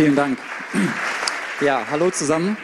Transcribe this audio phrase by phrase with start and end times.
[0.00, 0.38] Vielen Dank.
[1.60, 2.56] Ja, hallo zusammen.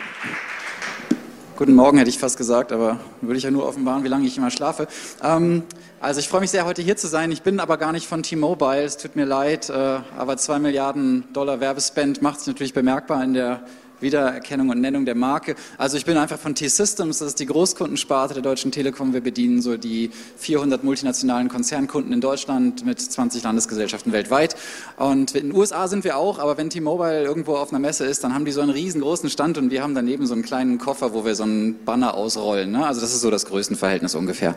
[1.55, 4.39] Guten Morgen hätte ich fast gesagt, aber würde ich ja nur offenbaren, wie lange ich
[4.39, 4.89] immer schlafe.
[5.23, 5.65] Ähm,
[6.01, 7.31] also ich freue mich sehr, heute hier zu sein.
[7.31, 8.83] Ich bin aber gar nicht von T-Mobile.
[8.83, 13.35] Es tut mir leid, äh, aber zwei Milliarden Dollar Werbespend macht sich natürlich bemerkbar in
[13.35, 13.67] der
[14.01, 15.55] Wiedererkennung und Nennung der Marke.
[15.79, 19.13] Also ich bin einfach von T-Systems, das ist die Großkundensparte der Deutschen Telekom.
[19.13, 24.57] Wir bedienen so die 400 multinationalen Konzernkunden in Deutschland mit 20 Landesgesellschaften weltweit.
[24.97, 28.23] Und in den USA sind wir auch, aber wenn T-Mobile irgendwo auf einer Messe ist,
[28.25, 31.15] dann haben die so einen riesengroßen Stand und wir haben daneben so einen kleinen Koffer,
[31.15, 32.73] wo wir so einen Banner ausrollen.
[32.73, 32.87] Ne?
[32.87, 34.57] Also das ist so das Größenverhältnis ungefähr.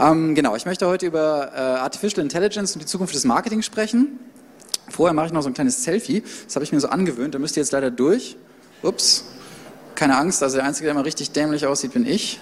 [0.00, 4.18] Ähm, genau, ich möchte heute über äh, Artificial Intelligence und die Zukunft des Marketings sprechen.
[4.90, 6.22] Vorher mache ich noch so ein kleines Selfie.
[6.46, 7.34] Das habe ich mir so angewöhnt.
[7.34, 8.36] Da müsst ihr jetzt leider durch.
[8.82, 9.24] Ups,
[9.94, 12.40] keine Angst, also der Einzige, der mal richtig dämlich aussieht, bin ich.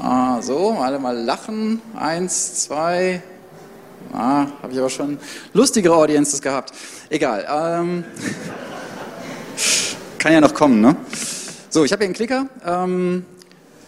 [0.00, 1.80] Ah, so, alle mal lachen.
[1.96, 3.22] Eins, zwei.
[4.12, 5.18] Ah, habe ich aber schon
[5.52, 6.72] lustigere Audiences gehabt.
[7.10, 7.46] Egal.
[7.48, 8.04] Ähm,
[10.18, 10.96] kann ja noch kommen, ne?
[11.70, 12.46] So, ich habe hier einen Klicker.
[12.64, 13.26] Ähm,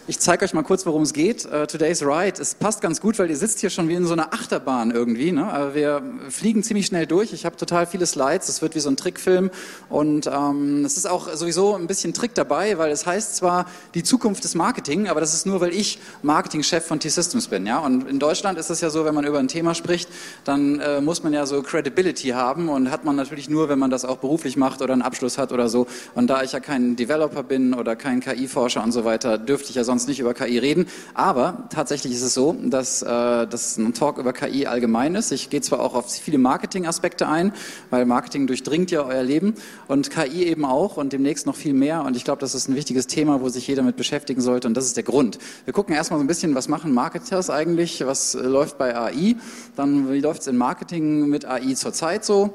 [0.07, 1.45] ich zeige euch mal kurz, worum es geht.
[1.45, 4.13] Uh, today's Ride, es passt ganz gut, weil ihr sitzt hier schon wie in so
[4.13, 5.31] einer Achterbahn irgendwie.
[5.31, 5.45] Ne?
[5.45, 7.33] Also wir fliegen ziemlich schnell durch.
[7.33, 8.49] Ich habe total viele Slides.
[8.49, 9.51] Es wird wie so ein Trickfilm.
[9.89, 14.01] Und ähm, es ist auch sowieso ein bisschen Trick dabei, weil es heißt zwar die
[14.01, 17.67] Zukunft des Marketing, aber das ist nur, weil ich Marketingchef von T-Systems bin.
[17.67, 17.79] Ja?
[17.79, 20.09] Und in Deutschland ist es ja so, wenn man über ein Thema spricht,
[20.45, 23.91] dann äh, muss man ja so Credibility haben und hat man natürlich nur, wenn man
[23.91, 25.85] das auch beruflich macht oder einen Abschluss hat oder so.
[26.15, 29.75] Und da ich ja kein Developer bin oder kein KI-Forscher und so weiter, dürfte ich
[29.75, 30.87] ja sonst nicht über KI reden.
[31.13, 33.05] Aber tatsächlich ist es so, dass äh,
[33.45, 35.31] das ein Talk über KI allgemein ist.
[35.31, 37.51] Ich gehe zwar auch auf viele Marketing-Aspekte ein,
[37.89, 39.55] weil Marketing durchdringt ja euer Leben
[39.87, 42.03] und KI eben auch und demnächst noch viel mehr.
[42.03, 44.67] Und ich glaube, das ist ein wichtiges Thema, wo sich jeder mit beschäftigen sollte.
[44.69, 45.37] Und das ist der Grund.
[45.65, 48.05] Wir gucken erstmal so ein bisschen, was machen Marketers eigentlich?
[48.05, 49.35] Was äh, läuft bei AI?
[49.75, 52.53] Dann, wie läuft es in Marketing mit AI zurzeit so?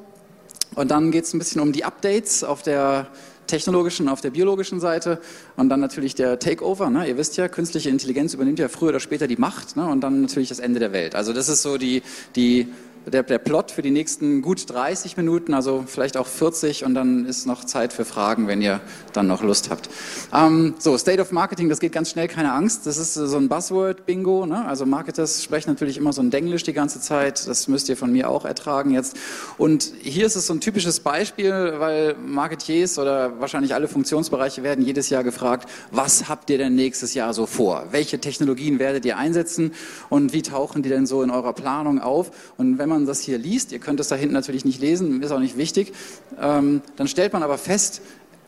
[0.74, 3.08] Und dann geht es ein bisschen um die Updates auf der
[3.46, 5.20] technologischen, auf der biologischen Seite
[5.56, 6.90] und dann natürlich der Takeover.
[6.90, 7.08] Ne?
[7.08, 9.86] Ihr wisst ja, künstliche Intelligenz übernimmt ja früher oder später die Macht ne?
[9.86, 11.14] und dann natürlich das Ende der Welt.
[11.14, 12.02] Also das ist so die,
[12.34, 12.68] die
[13.06, 17.24] der, der Plot für die nächsten gut 30 Minuten, also vielleicht auch 40 und dann
[17.24, 18.80] ist noch Zeit für Fragen, wenn ihr
[19.12, 19.88] dann noch Lust habt.
[20.34, 22.86] Ähm, so, State of Marketing, das geht ganz schnell, keine Angst.
[22.86, 24.46] Das ist so ein Buzzword-Bingo.
[24.46, 24.64] Ne?
[24.66, 27.46] Also Marketers sprechen natürlich immer so ein Denglisch die ganze Zeit.
[27.46, 29.16] Das müsst ihr von mir auch ertragen jetzt.
[29.56, 34.84] Und hier ist es so ein typisches Beispiel, weil Marketiers oder wahrscheinlich alle Funktionsbereiche werden
[34.84, 37.86] jedes Jahr gefragt, was habt ihr denn nächstes Jahr so vor?
[37.90, 39.72] Welche Technologien werdet ihr einsetzen
[40.08, 42.30] und wie tauchen die denn so in eurer Planung auf?
[42.56, 45.22] Und wenn man man das hier liest, ihr könnt es da hinten natürlich nicht lesen,
[45.22, 45.92] ist auch nicht wichtig,
[46.40, 48.02] ähm, dann stellt man aber fest,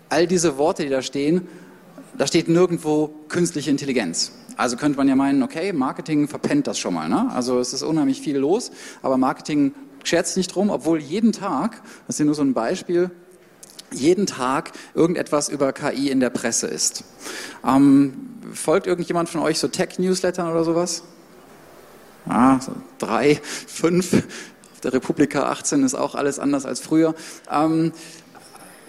[0.08, 1.46] all diese Worte, die da stehen,
[2.16, 4.32] da steht nirgendwo künstliche Intelligenz.
[4.56, 7.08] Also könnte man ja meinen, okay, Marketing verpennt das schon mal.
[7.08, 7.30] Ne?
[7.32, 8.72] Also es ist unheimlich viel los,
[9.02, 9.72] aber Marketing
[10.02, 13.10] scherzt nicht drum, obwohl jeden Tag, das ist hier nur so ein Beispiel,
[13.92, 17.04] jeden Tag irgendetwas über KI in der Presse ist.
[17.64, 21.04] Ähm, folgt irgendjemand von euch so Tech-Newslettern oder sowas?
[22.28, 24.14] Ah, so drei, fünf.
[24.72, 27.14] Auf der Republika 18 ist auch alles anders als früher.
[27.50, 27.92] Ähm,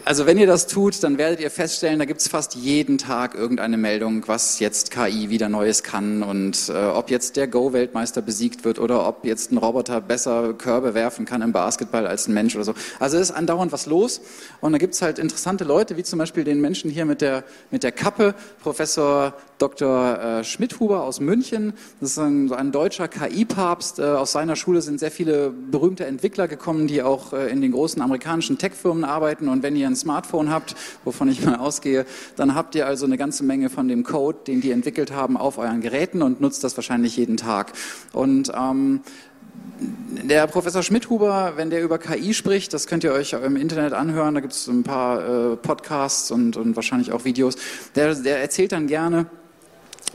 [0.10, 3.36] also wenn ihr das tut, dann werdet ihr feststellen, da gibt es fast jeden Tag
[3.36, 8.66] irgendeine Meldung, was jetzt KI wieder Neues kann und äh, ob jetzt der Go-Weltmeister besiegt
[8.66, 12.56] wird oder ob jetzt ein Roboter besser Körbe werfen kann im Basketball als ein Mensch
[12.56, 12.74] oder so.
[13.00, 14.20] Also es ist andauernd was los
[14.62, 17.44] und da gibt es halt interessante Leute, wie zum Beispiel den Menschen hier mit der,
[17.70, 18.34] mit der Kappe,
[18.64, 20.40] Professor Dr.
[20.40, 21.74] Äh, Schmidhuber aus München.
[22.00, 24.00] Das ist ein, ein deutscher KI-Papst.
[24.00, 27.74] Äh, aus seiner Schule sind sehr viele berühmte Entwickler gekommen, die auch äh, in den
[27.74, 29.50] großen amerikanischen Tech-Firmen arbeiten.
[29.50, 32.06] Und wenn ihr ein Smartphone habt, wovon ich mal ausgehe,
[32.36, 35.58] dann habt ihr also eine ganze Menge von dem Code, den die entwickelt haben, auf
[35.58, 37.74] euren Geräten und nutzt das wahrscheinlich jeden Tag.
[38.14, 39.02] Und ähm,
[39.80, 44.36] der Professor Schmidhuber, wenn der über KI spricht, das könnt ihr euch im Internet anhören,
[44.36, 47.56] da gibt es ein paar äh, Podcasts und, und wahrscheinlich auch Videos,
[47.96, 49.28] der, der erzählt dann gerne,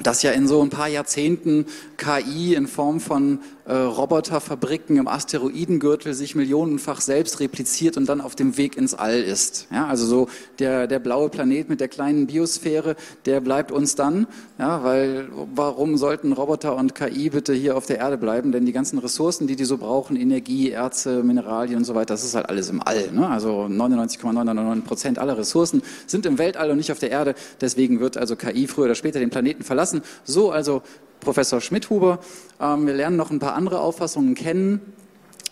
[0.03, 1.67] dass ja in so ein paar Jahrzehnten
[1.97, 8.35] KI in Form von äh, Roboterfabriken im Asteroidengürtel sich millionenfach selbst repliziert und dann auf
[8.35, 9.69] dem Weg ins All ist.
[9.73, 10.29] Ja, also so
[10.59, 14.27] der, der blaue Planet mit der kleinen Biosphäre, der bleibt uns dann,
[14.59, 18.53] ja, weil warum sollten Roboter und KI bitte hier auf der Erde bleiben?
[18.53, 22.25] Denn die ganzen Ressourcen, die die so brauchen, Energie, Erze, Mineralien und so weiter, das
[22.25, 23.13] ist halt alles im All.
[23.13, 23.29] Ne?
[23.29, 27.35] Also 99,999 Prozent aller Ressourcen sind im Weltall und nicht auf der Erde.
[27.61, 30.03] Deswegen wird also KI früher oder später den Planeten verlassen.
[30.25, 30.83] So also
[31.25, 32.21] Professor Schmidhuber.
[32.61, 34.81] Ähm, wir lernen noch ein paar andere Auffassungen kennen.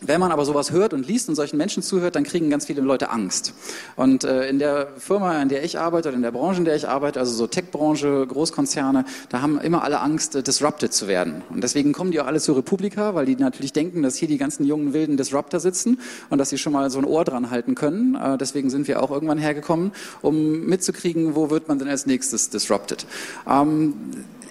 [0.04, 2.80] Wenn man aber sowas hört und liest und solchen Menschen zuhört, dann kriegen ganz viele
[2.80, 3.54] Leute Angst.
[3.94, 6.74] Und äh, in der Firma, in der ich arbeite oder in der Branche, in der
[6.74, 11.42] ich arbeite, also so Tech-Branche, Großkonzerne, da haben immer alle Angst, äh, disrupted zu werden.
[11.50, 14.38] Und deswegen kommen die auch alle zur Republika, weil die natürlich denken, dass hier die
[14.38, 17.76] ganzen jungen wilden Disruptor sitzen und dass sie schon mal so ein Ohr dran halten
[17.76, 18.16] können.
[18.16, 22.50] Äh, deswegen sind wir auch irgendwann hergekommen, um mitzukriegen, wo wird man denn als nächstes
[22.50, 23.06] disrupted.
[23.48, 23.94] Ähm,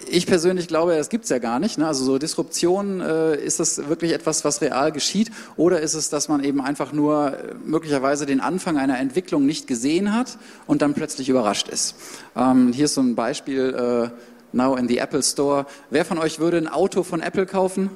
[0.08, 1.78] ich persönlich glaube, das gibt es ja gar nicht.
[1.78, 1.86] Ne?
[1.86, 5.30] Also so Disruption, äh, ist das wirklich etwas, was real geschieht?
[5.56, 9.66] Oder ist es, dass man eben einfach nur äh, möglicherweise den Anfang einer Entwicklung nicht
[9.66, 11.94] gesehen hat und dann plötzlich überrascht ist?
[12.36, 15.66] Ähm, hier ist so ein Beispiel, äh, now in the Apple Store.
[15.90, 17.90] Wer von euch würde ein Auto von Apple kaufen?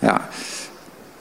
[0.00, 0.28] Ja.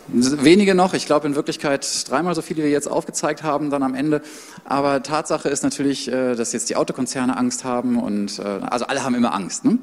[0.07, 3.83] Wenige noch, ich glaube in Wirklichkeit dreimal so viele, wie wir jetzt aufgezeigt haben, dann
[3.83, 4.21] am Ende.
[4.65, 9.03] Aber Tatsache ist natürlich, äh, dass jetzt die Autokonzerne Angst haben und äh, also alle
[9.03, 9.77] haben immer Angst, ne?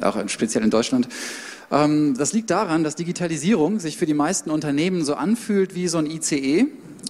[0.00, 1.08] auch speziell in Deutschland.
[1.70, 5.98] Ähm, das liegt daran, dass Digitalisierung sich für die meisten Unternehmen so anfühlt wie so
[5.98, 6.66] ein ICE, äh,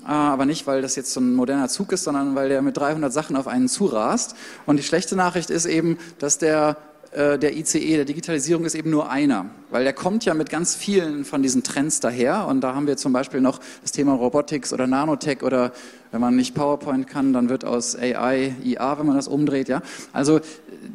[0.07, 3.13] aber nicht, weil das jetzt so ein moderner Zug ist, sondern weil der mit 300
[3.13, 4.35] Sachen auf einen zurast.
[4.67, 6.77] Und die schlechte Nachricht ist eben, dass der
[7.15, 11.27] der ICE, der Digitalisierung ist eben nur einer, weil der kommt ja mit ganz vielen
[11.27, 12.47] von diesen Trends daher.
[12.47, 15.73] Und da haben wir zum Beispiel noch das Thema Robotics oder Nanotech oder
[16.13, 19.83] wenn man nicht PowerPoint kann, dann wird aus AI IA, wenn man das umdreht, ja.
[20.13, 20.41] Also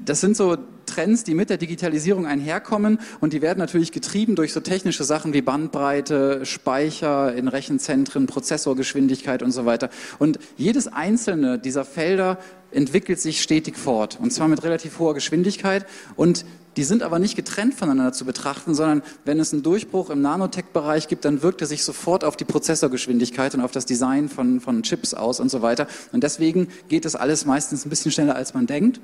[0.05, 4.53] das sind so Trends, die mit der Digitalisierung einherkommen und die werden natürlich getrieben durch
[4.53, 9.89] so technische Sachen wie Bandbreite, Speicher in Rechenzentren, Prozessorgeschwindigkeit und so weiter.
[10.17, 12.37] Und jedes einzelne dieser Felder
[12.71, 15.85] entwickelt sich stetig fort und zwar mit relativ hoher Geschwindigkeit
[16.15, 16.45] und
[16.77, 21.07] die sind aber nicht getrennt voneinander zu betrachten, sondern wenn es einen Durchbruch im Nanotech-Bereich
[21.07, 24.83] gibt, dann wirkt er sich sofort auf die Prozessorgeschwindigkeit und auf das Design von, von
[24.83, 25.87] Chips aus und so weiter.
[26.11, 28.99] Und deswegen geht das alles meistens ein bisschen schneller, als man denkt.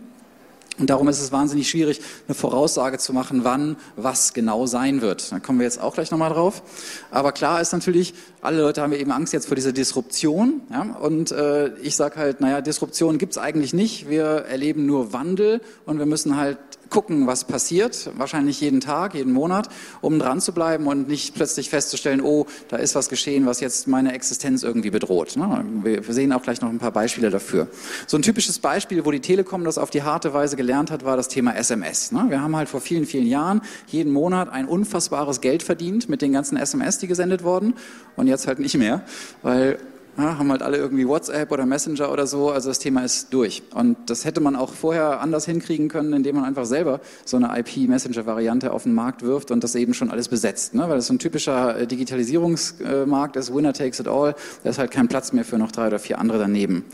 [0.79, 5.31] Und darum ist es wahnsinnig schwierig, eine Voraussage zu machen, wann was genau sein wird.
[5.31, 6.63] Da kommen wir jetzt auch gleich nochmal drauf.
[7.11, 10.61] Aber klar ist natürlich, alle Leute haben eben Angst jetzt vor dieser Disruption.
[10.71, 10.97] Ja?
[10.99, 14.09] Und äh, ich sage halt, naja, Disruption gibt's eigentlich nicht.
[14.09, 16.57] Wir erleben nur Wandel und wir müssen halt
[16.94, 19.68] gucken, was passiert, wahrscheinlich jeden Tag, jeden Monat,
[20.00, 23.88] um dran zu bleiben und nicht plötzlich festzustellen, oh, da ist was geschehen, was jetzt
[23.88, 25.36] meine Existenz irgendwie bedroht.
[25.36, 25.66] Ne?
[25.81, 27.68] Wir sehen auch gleich noch ein paar Beispiele dafür.
[28.06, 31.18] So ein typisches Beispiel, wo die Telekom das auf die harte Weise gelernt hat, war
[31.18, 32.12] das Thema SMS.
[32.12, 32.25] Ne?
[32.30, 36.31] Wir haben halt vor vielen, vielen Jahren jeden Monat ein unfassbares Geld verdient mit den
[36.31, 37.74] ganzen SMS, die gesendet wurden
[38.16, 39.01] und jetzt halt nicht mehr,
[39.42, 39.80] weil
[40.18, 43.63] ja, haben halt alle irgendwie WhatsApp oder Messenger oder so, also das Thema ist durch.
[43.74, 47.57] Und das hätte man auch vorher anders hinkriegen können, indem man einfach selber so eine
[47.60, 50.75] IP-Messenger-Variante auf den Markt wirft und das eben schon alles besetzt.
[50.75, 50.83] Ne?
[50.88, 54.92] Weil das so ein typischer äh, Digitalisierungsmarkt ist, Winner takes it all, da ist halt
[54.92, 56.86] kein Platz mehr für noch drei oder vier andere daneben.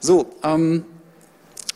[0.00, 0.84] So, ähm,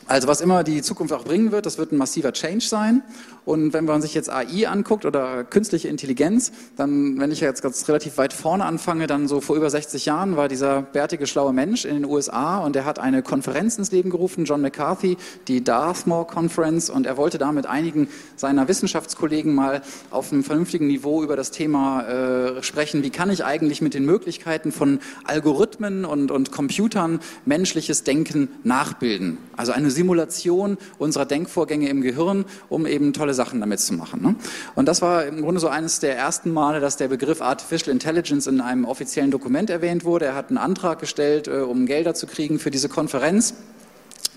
[0.07, 3.01] also was immer die Zukunft auch bringen wird, das wird ein massiver Change sein.
[3.45, 7.87] Und wenn man sich jetzt AI anguckt oder künstliche Intelligenz, dann, wenn ich jetzt ganz
[7.87, 11.85] relativ weit vorne anfange, dann so vor über 60 Jahren war dieser bärtige, schlaue Mensch
[11.85, 16.27] in den USA und er hat eine Konferenz ins Leben gerufen, John McCarthy, die Dartmouth
[16.27, 21.35] Conference, und er wollte da mit einigen seiner Wissenschaftskollegen mal auf einem vernünftigen Niveau über
[21.35, 26.51] das Thema äh, sprechen, wie kann ich eigentlich mit den Möglichkeiten von Algorithmen und, und
[26.51, 29.37] Computern menschliches Denken nachbilden.
[29.55, 34.21] Also eine Simulation unserer Denkvorgänge im Gehirn, um eben tolle Sachen damit zu machen.
[34.21, 34.35] Ne?
[34.73, 38.47] Und das war im Grunde so eines der ersten Male, dass der Begriff Artificial Intelligence
[38.47, 40.25] in einem offiziellen Dokument erwähnt wurde.
[40.25, 43.53] Er hat einen Antrag gestellt, äh, um Gelder zu kriegen für diese Konferenz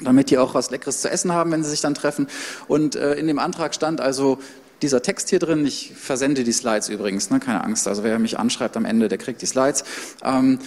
[0.01, 2.29] damit die auch was Leckeres zu essen haben, wenn sie sich dann treffen.
[2.69, 4.39] Und äh, in dem Antrag stand also
[4.83, 8.39] dieser Text hier drin, ich versende die Slides übrigens, ne, keine Angst, also wer mich
[8.39, 9.85] anschreibt am Ende, der kriegt die Slides.
[10.23, 10.61] Ähm,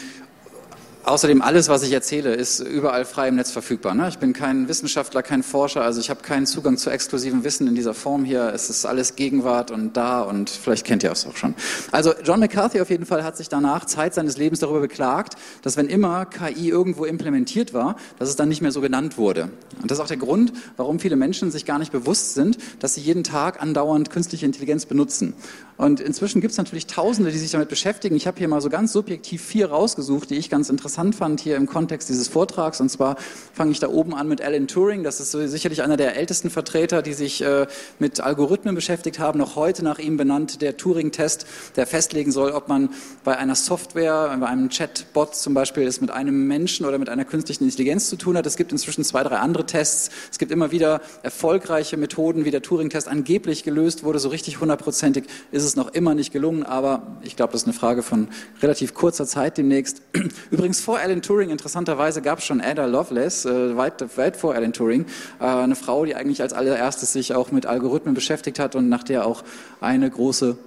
[1.04, 3.96] Außerdem alles, was ich erzähle, ist überall frei im Netz verfügbar.
[3.96, 4.08] Ne?
[4.08, 7.74] Ich bin kein Wissenschaftler, kein Forscher, also ich habe keinen Zugang zu exklusivem Wissen in
[7.74, 8.52] dieser Form hier.
[8.54, 11.56] Es ist alles Gegenwart und da und vielleicht kennt ihr es auch schon.
[11.92, 15.76] Also John McCarthy auf jeden Fall hat sich danach Zeit seines Lebens darüber beklagt, dass
[15.76, 19.50] wenn immer KI irgendwo implementiert war, dass es dann nicht mehr so genannt wurde.
[19.82, 22.94] Und das ist auch der Grund, warum viele Menschen sich gar nicht bewusst sind, dass
[22.94, 25.34] sie jeden Tag andauernd künstliche Intelligenz benutzen.
[25.82, 28.16] Und inzwischen gibt es natürlich Tausende, die sich damit beschäftigen.
[28.16, 31.56] Ich habe hier mal so ganz subjektiv vier rausgesucht, die ich ganz interessant fand hier
[31.56, 32.80] im Kontext dieses Vortrags.
[32.80, 33.16] Und zwar
[33.52, 35.02] fange ich da oben an mit Alan Turing.
[35.02, 37.66] Das ist sicherlich einer der ältesten Vertreter, die sich äh,
[37.98, 39.40] mit Algorithmen beschäftigt haben.
[39.40, 41.48] Noch heute nach ihm benannt der Turing-Test,
[41.78, 42.92] der festlegen soll, ob man
[43.24, 47.26] bei einer Software, bei einem Chatbot zum Beispiel, es mit einem Menschen oder mit einer
[47.26, 48.46] künstlichen Intelligenz zu tun hat.
[48.46, 50.12] Es gibt inzwischen zwei, drei andere Tests.
[50.30, 54.20] Es gibt immer wieder erfolgreiche Methoden, wie der Turing-Test angeblich gelöst wurde.
[54.20, 57.68] So richtig hundertprozentig ist es es noch immer nicht gelungen, aber ich glaube, das ist
[57.68, 58.28] eine Frage von
[58.62, 60.02] relativ kurzer Zeit demnächst.
[60.52, 64.74] Übrigens vor Alan Turing, interessanterweise gab es schon Ada Lovelace, äh, weit, weit vor Alan
[64.74, 65.06] Turing,
[65.40, 69.04] äh, eine Frau, die eigentlich als allererstes sich auch mit Algorithmen beschäftigt hat und nach
[69.04, 69.44] der auch
[69.80, 70.58] eine große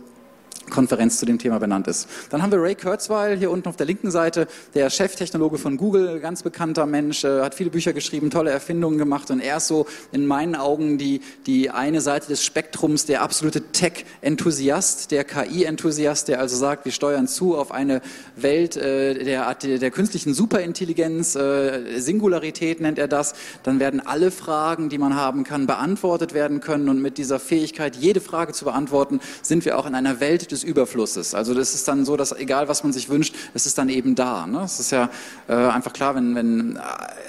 [0.71, 2.09] Konferenz zu dem Thema benannt ist.
[2.30, 6.21] Dann haben wir Ray Kurzweil hier unten auf der linken Seite, der Cheftechnologe von Google,
[6.21, 9.87] ganz bekannter Mensch, äh, hat viele Bücher geschrieben, tolle Erfindungen gemacht und er ist so
[10.12, 16.40] in meinen Augen die, die eine Seite des Spektrums, der absolute Tech-Enthusiast, der KI-Enthusiast, der
[16.40, 18.00] also sagt, wir steuern zu auf eine
[18.37, 24.88] Welt äh, der, der künstlichen Superintelligenz, äh, Singularität nennt er das, dann werden alle Fragen,
[24.88, 29.21] die man haben kann, beantwortet werden können und mit dieser Fähigkeit, jede Frage zu beantworten,
[29.42, 31.34] sind wir auch in einer Welt des Überflusses.
[31.34, 34.14] Also das ist dann so, dass egal was man sich wünscht, es ist dann eben
[34.14, 34.46] da.
[34.46, 34.62] Ne?
[34.64, 35.11] Es ist ja
[35.49, 36.78] äh, einfach klar, wenn, wenn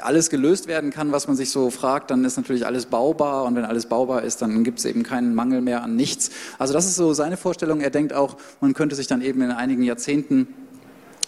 [0.01, 3.55] alles gelöst werden kann, was man sich so fragt, dann ist natürlich alles baubar und
[3.55, 6.29] wenn alles baubar ist, dann gibt es eben keinen Mangel mehr an nichts.
[6.59, 7.81] Also das ist so seine Vorstellung.
[7.81, 10.47] Er denkt auch, man könnte sich dann eben in einigen Jahrzehnten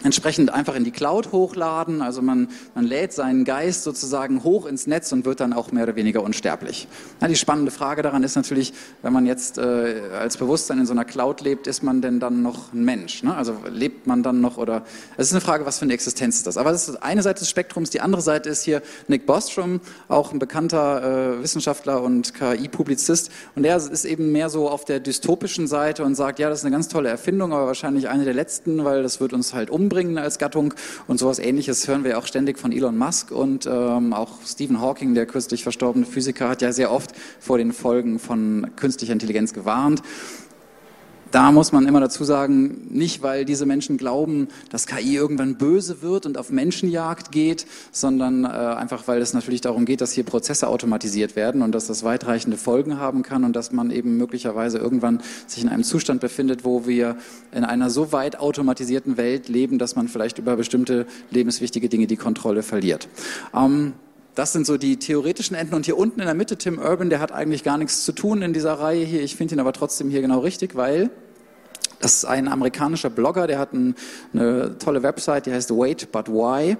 [0.02, 2.02] entsprechend einfach in die Cloud hochladen.
[2.02, 5.84] Also man, man lädt seinen Geist sozusagen hoch ins Netz und wird dann auch mehr
[5.84, 6.88] oder weniger unsterblich.
[7.20, 10.92] Ja, die spannende Frage daran ist natürlich, wenn man jetzt äh, als Bewusstsein in so
[10.92, 13.22] einer Cloud lebt, ist man denn dann noch ein Mensch?
[13.22, 13.34] Ne?
[13.34, 14.84] Also lebt man dann noch oder
[15.16, 16.56] es ist eine Frage, was für eine Existenz ist das?
[16.56, 17.90] Aber das ist eine Seite des Spektrums.
[17.90, 23.30] Die andere Seite ist hier Nick Bostrom, auch ein bekannter äh, Wissenschaftler und KI-Publizist.
[23.56, 26.64] Und der ist eben mehr so auf der dystopischen Seite und sagt, ja, das ist
[26.64, 29.87] eine ganz tolle Erfindung, aber wahrscheinlich eine der letzten, weil das wird uns halt um
[29.88, 30.74] umbringen als Gattung.
[31.06, 35.14] Und sowas ähnliches hören wir auch ständig von Elon Musk und ähm, auch Stephen Hawking,
[35.14, 40.02] der kürzlich verstorbene Physiker, hat ja sehr oft vor den Folgen von künstlicher Intelligenz gewarnt.
[41.30, 46.00] Da muss man immer dazu sagen, nicht weil diese Menschen glauben, dass KI irgendwann böse
[46.00, 50.24] wird und auf Menschenjagd geht, sondern äh, einfach weil es natürlich darum geht, dass hier
[50.24, 54.78] Prozesse automatisiert werden und dass das weitreichende Folgen haben kann und dass man eben möglicherweise
[54.78, 57.16] irgendwann sich in einem Zustand befindet, wo wir
[57.52, 62.16] in einer so weit automatisierten Welt leben, dass man vielleicht über bestimmte lebenswichtige Dinge die
[62.16, 63.08] Kontrolle verliert.
[63.54, 63.92] Ähm,
[64.38, 65.74] das sind so die theoretischen Enden.
[65.74, 68.40] Und hier unten in der Mitte Tim Urban, der hat eigentlich gar nichts zu tun
[68.40, 69.20] in dieser Reihe hier.
[69.20, 71.10] Ich finde ihn aber trotzdem hier genau richtig, weil
[72.00, 73.96] das ist ein amerikanischer Blogger, der hat ein,
[74.32, 76.76] eine tolle Website, die heißt Wait But Why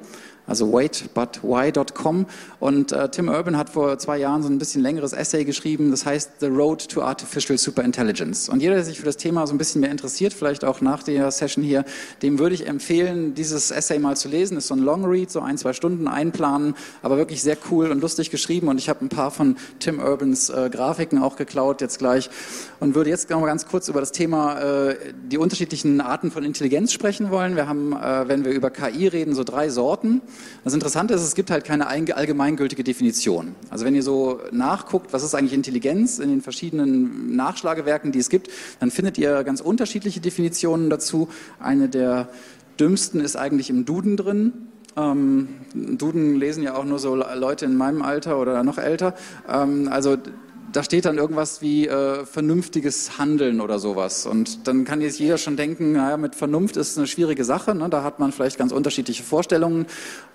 [0.48, 2.26] also waitbutwhy.com.
[2.60, 6.04] Und äh, Tim Urban hat vor zwei Jahren so ein bisschen längeres Essay geschrieben, das
[6.04, 8.48] heißt The Road to Artificial Superintelligence.
[8.48, 11.04] Und jeder, der sich für das Thema so ein bisschen mehr interessiert, vielleicht auch nach
[11.04, 11.84] der Session hier,
[12.22, 14.56] dem würde ich empfehlen, dieses Essay mal zu lesen.
[14.56, 18.00] Ist so ein Long Read, so ein, zwei Stunden einplanen, aber wirklich sehr cool und
[18.00, 18.68] lustig geschrieben.
[18.68, 22.28] Und ich habe ein paar von Tim Urbans äh, Grafiken auch geklaut jetzt gleich
[22.80, 24.96] und würde jetzt noch mal ganz kurz über das Thema äh,
[25.30, 27.54] die unterschiedlichen Arten von Intelligenz sprechen wollen.
[27.54, 30.22] Wir haben, äh, wenn wir über KI reden, so drei Sorten.
[30.64, 31.86] Das Interessante ist, es gibt halt keine
[32.48, 33.54] allgemeingültige Definition.
[33.70, 38.30] Also wenn ihr so nachguckt, was ist eigentlich Intelligenz in den verschiedenen Nachschlagewerken, die es
[38.30, 38.48] gibt,
[38.80, 41.28] dann findet ihr ganz unterschiedliche Definitionen dazu.
[41.60, 42.28] Eine der
[42.80, 44.52] dümmsten ist eigentlich im Duden drin.
[44.96, 49.14] Ähm, Duden lesen ja auch nur so Leute in meinem Alter oder noch älter.
[49.48, 50.16] Ähm, also
[50.72, 54.26] da steht dann irgendwas wie äh, vernünftiges Handeln oder sowas.
[54.26, 57.74] Und dann kann jetzt jeder schon denken, naja, mit Vernunft ist eine schwierige Sache.
[57.74, 57.88] Ne?
[57.88, 59.86] Da hat man vielleicht ganz unterschiedliche Vorstellungen.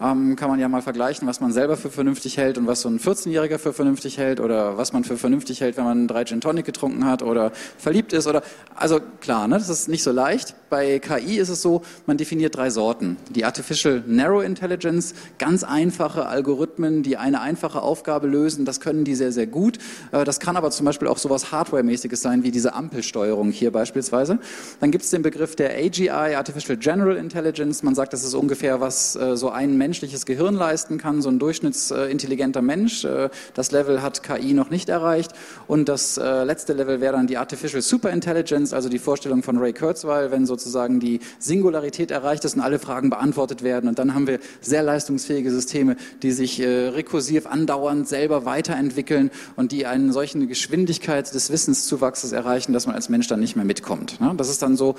[0.02, 2.90] Ähm, kann man ja mal vergleichen, was man selber für vernünftig hält und was so
[2.90, 6.42] ein 14-Jähriger für vernünftig hält oder was man für vernünftig hält, wenn man drei Gin
[6.42, 8.28] Tonic getrunken hat oder verliebt ist.
[8.28, 8.42] Oder
[8.76, 9.56] also klar, ne?
[9.56, 10.56] das ist nicht so leicht.
[10.70, 13.18] Bei KI ist es so, man definiert drei Sorten.
[13.30, 18.66] Die Artificial Narrow Intelligence, ganz einfache Algorithmen, die eine einfache Aufgabe lösen.
[18.66, 19.78] Das können die sehr, sehr gut.
[20.12, 24.40] Äh, das kann aber zum Beispiel auch sowas Hardware-mäßiges sein, wie diese Ampelsteuerung hier beispielsweise.
[24.80, 27.84] Dann gibt es den Begriff der AGI, Artificial General Intelligence.
[27.84, 31.40] Man sagt, das ist ungefähr, was äh, so ein menschliches Gehirn leisten kann, so ein
[31.40, 33.04] durchschnittsintelligenter Mensch.
[33.06, 35.32] Äh, das Level hat KI noch nicht erreicht.
[35.68, 39.74] Und das äh, letzte Level wäre dann die Artificial Superintelligence, also die Vorstellung von Ray
[39.74, 43.90] Kurzweil, wenn sozusagen die Singularität erreicht ist und alle Fragen beantwortet werden.
[43.90, 49.86] Und dann haben wir sehr leistungsfähige Systeme, die sich rekursiv andauernd selber weiterentwickeln und die
[49.86, 54.22] einen solchen Geschwindigkeit des Wissenszuwachses erreichen, dass man als Mensch dann nicht mehr mitkommt.
[54.22, 54.34] Ne?
[54.38, 54.96] Das ist dann so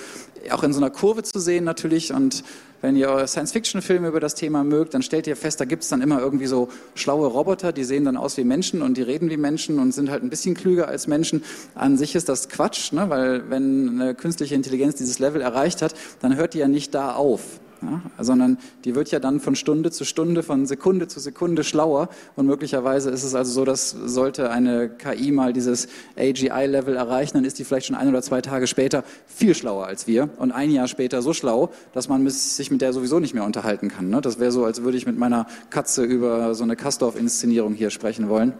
[0.50, 2.44] auch in so einer Kurve zu sehen natürlich und
[2.84, 6.02] wenn ihr Science-Fiction-Filme über das Thema mögt, dann stellt ihr fest, da gibt es dann
[6.02, 9.38] immer irgendwie so schlaue Roboter, die sehen dann aus wie Menschen und die reden wie
[9.38, 11.42] Menschen und sind halt ein bisschen klüger als Menschen.
[11.74, 13.08] An sich ist das Quatsch, ne?
[13.08, 17.14] weil wenn eine künstliche Intelligenz dieses Level erreicht hat, dann hört die ja nicht da
[17.14, 17.58] auf.
[17.84, 22.08] Ja, sondern die wird ja dann von Stunde zu Stunde, von Sekunde zu Sekunde schlauer
[22.36, 27.44] und möglicherweise ist es also so, dass sollte eine KI mal dieses AGI-Level erreichen, dann
[27.44, 30.70] ist die vielleicht schon ein oder zwei Tage später viel schlauer als wir und ein
[30.70, 34.08] Jahr später so schlau, dass man sich mit der sowieso nicht mehr unterhalten kann.
[34.08, 34.20] Ne?
[34.20, 38.28] Das wäre so, als würde ich mit meiner Katze über so eine Kastorf-Inszenierung hier sprechen
[38.28, 38.54] wollen.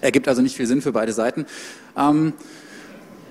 [0.00, 1.46] Ergibt also nicht viel Sinn für beide Seiten.
[1.96, 2.34] Ähm,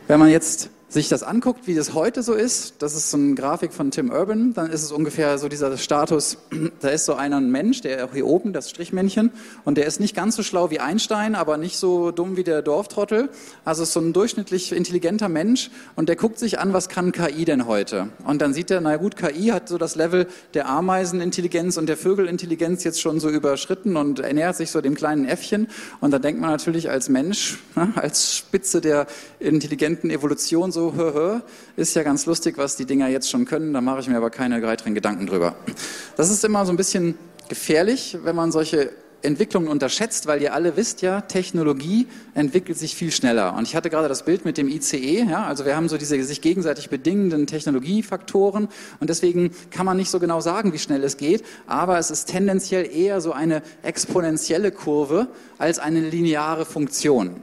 [0.07, 3.33] wenn man jetzt sich das anguckt, wie das heute so ist, das ist so eine
[3.33, 6.37] Grafik von Tim Urban, dann ist es ungefähr so dieser Status,
[6.81, 9.31] da ist so einer ein Mensch, der hier oben, das Strichmännchen,
[9.65, 12.61] und der ist nicht ganz so schlau wie Einstein, aber nicht so dumm wie der
[12.61, 13.29] Dorftrottel.
[13.65, 17.43] Also ist so ein durchschnittlich intelligenter Mensch und der guckt sich an, was kann KI
[17.43, 18.09] denn heute?
[18.25, 21.97] Und dann sieht er, na gut, KI hat so das Level der Ameisenintelligenz und der
[21.97, 25.67] Vögelintelligenz jetzt schon so überschritten und ernährt sich so dem kleinen Äffchen.
[26.01, 27.57] Und da denkt man natürlich als Mensch,
[27.95, 29.07] als Spitze der
[29.39, 31.39] intelligenten Evolution so, hö, hö,
[31.75, 34.29] ist ja ganz lustig, was die Dinger jetzt schon können, da mache ich mir aber
[34.29, 35.55] keine weiteren Gedanken drüber.
[36.17, 37.15] Das ist immer so ein bisschen
[37.47, 38.91] gefährlich, wenn man solche
[39.23, 43.55] Entwicklungen unterschätzt, weil ihr alle wisst ja, Technologie entwickelt sich viel schneller.
[43.55, 46.21] Und ich hatte gerade das Bild mit dem ICE, ja, also wir haben so diese
[46.23, 48.67] sich gegenseitig bedingenden Technologiefaktoren
[48.99, 52.25] und deswegen kann man nicht so genau sagen, wie schnell es geht, aber es ist
[52.25, 57.41] tendenziell eher so eine exponentielle Kurve als eine lineare Funktion.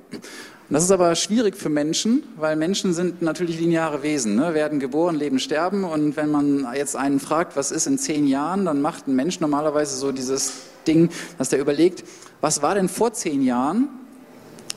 [0.72, 4.54] Das ist aber schwierig für Menschen, weil Menschen sind natürlich lineare Wesen, ne?
[4.54, 5.82] werden geboren, leben, sterben.
[5.82, 9.40] Und wenn man jetzt einen fragt, was ist in zehn Jahren, dann macht ein Mensch
[9.40, 10.52] normalerweise so dieses
[10.86, 12.04] Ding, dass der überlegt,
[12.40, 13.88] was war denn vor zehn Jahren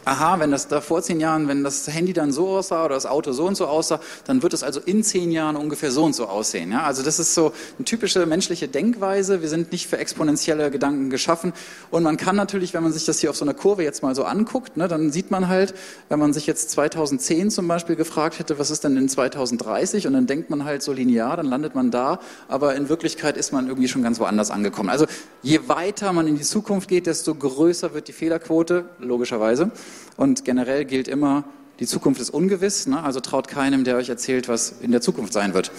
[0.05, 3.05] aha, wenn das da vor zehn Jahren, wenn das Handy dann so aussah oder das
[3.05, 6.13] Auto so und so aussah, dann wird es also in zehn Jahren ungefähr so und
[6.13, 6.71] so aussehen.
[6.71, 6.83] Ja?
[6.83, 9.41] Also das ist so eine typische menschliche Denkweise.
[9.41, 11.53] Wir sind nicht für exponentielle Gedanken geschaffen.
[11.91, 14.15] Und man kann natürlich, wenn man sich das hier auf so einer Kurve jetzt mal
[14.15, 15.73] so anguckt, ne, dann sieht man halt,
[16.09, 20.07] wenn man sich jetzt 2010 zum Beispiel gefragt hätte, was ist denn in 2030?
[20.07, 22.19] Und dann denkt man halt so linear, dann landet man da.
[22.47, 24.89] Aber in Wirklichkeit ist man irgendwie schon ganz woanders angekommen.
[24.89, 25.05] Also
[25.41, 29.71] je weiter man in die Zukunft geht, desto größer wird die Fehlerquote, logischerweise.
[30.17, 31.45] Und generell gilt immer,
[31.79, 33.03] die Zukunft ist ungewiss, ne?
[33.03, 35.71] also traut keinem, der euch erzählt, was in der Zukunft sein wird.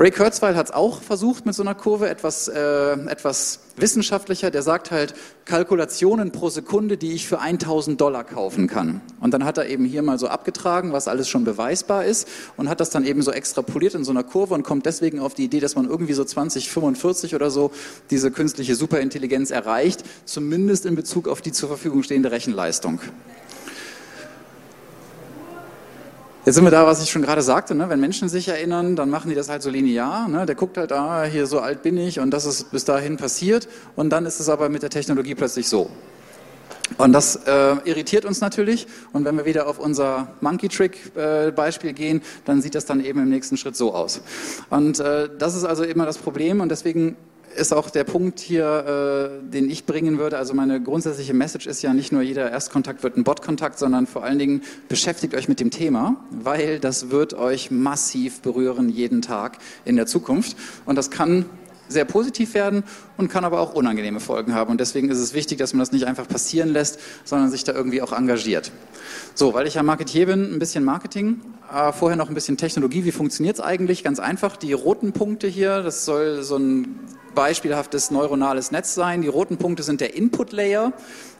[0.00, 4.52] Ray Kurzweil hat es auch versucht mit so einer Kurve, etwas, äh, etwas wissenschaftlicher.
[4.52, 5.12] Der sagt halt
[5.44, 9.00] Kalkulationen pro Sekunde, die ich für 1000 Dollar kaufen kann.
[9.20, 12.68] Und dann hat er eben hier mal so abgetragen, was alles schon beweisbar ist und
[12.68, 15.44] hat das dann eben so extrapoliert in so einer Kurve und kommt deswegen auf die
[15.44, 17.72] Idee, dass man irgendwie so 2045 oder so
[18.10, 23.00] diese künstliche Superintelligenz erreicht, zumindest in Bezug auf die zur Verfügung stehende Rechenleistung.
[26.48, 27.90] Jetzt sind wir da, was ich schon gerade sagte, ne?
[27.90, 30.28] wenn Menschen sich erinnern, dann machen die das halt so linear.
[30.28, 30.46] Ne?
[30.46, 33.68] Der guckt halt, ah, hier so alt bin ich und das ist bis dahin passiert.
[33.96, 35.90] Und dann ist es aber mit der Technologie plötzlich so.
[36.96, 38.86] Und das äh, irritiert uns natürlich.
[39.12, 43.04] Und wenn wir wieder auf unser Monkey Trick äh, Beispiel gehen, dann sieht das dann
[43.04, 44.22] eben im nächsten Schritt so aus.
[44.70, 46.62] Und äh, das ist also immer das Problem.
[46.62, 47.14] Und deswegen
[47.56, 50.38] ist auch der Punkt hier, äh, den ich bringen würde.
[50.38, 54.24] Also meine grundsätzliche Message ist ja nicht nur jeder Erstkontakt wird ein Botkontakt, sondern vor
[54.24, 59.58] allen Dingen beschäftigt euch mit dem Thema, weil das wird euch massiv berühren jeden Tag
[59.84, 60.56] in der Zukunft.
[60.86, 61.46] Und das kann
[61.88, 62.84] sehr positiv werden
[63.16, 64.70] und kann aber auch unangenehme Folgen haben.
[64.70, 67.72] Und deswegen ist es wichtig, dass man das nicht einfach passieren lässt, sondern sich da
[67.72, 68.70] irgendwie auch engagiert.
[69.34, 71.40] So, weil ich ja Marketier bin, ein bisschen Marketing,
[71.72, 73.04] äh, vorher noch ein bisschen Technologie.
[73.04, 74.04] Wie funktioniert es eigentlich?
[74.04, 76.98] Ganz einfach, die roten Punkte hier, das soll so ein
[77.34, 79.22] beispielhaftes neuronales Netz sein.
[79.22, 80.92] Die roten Punkte sind der Input-Layer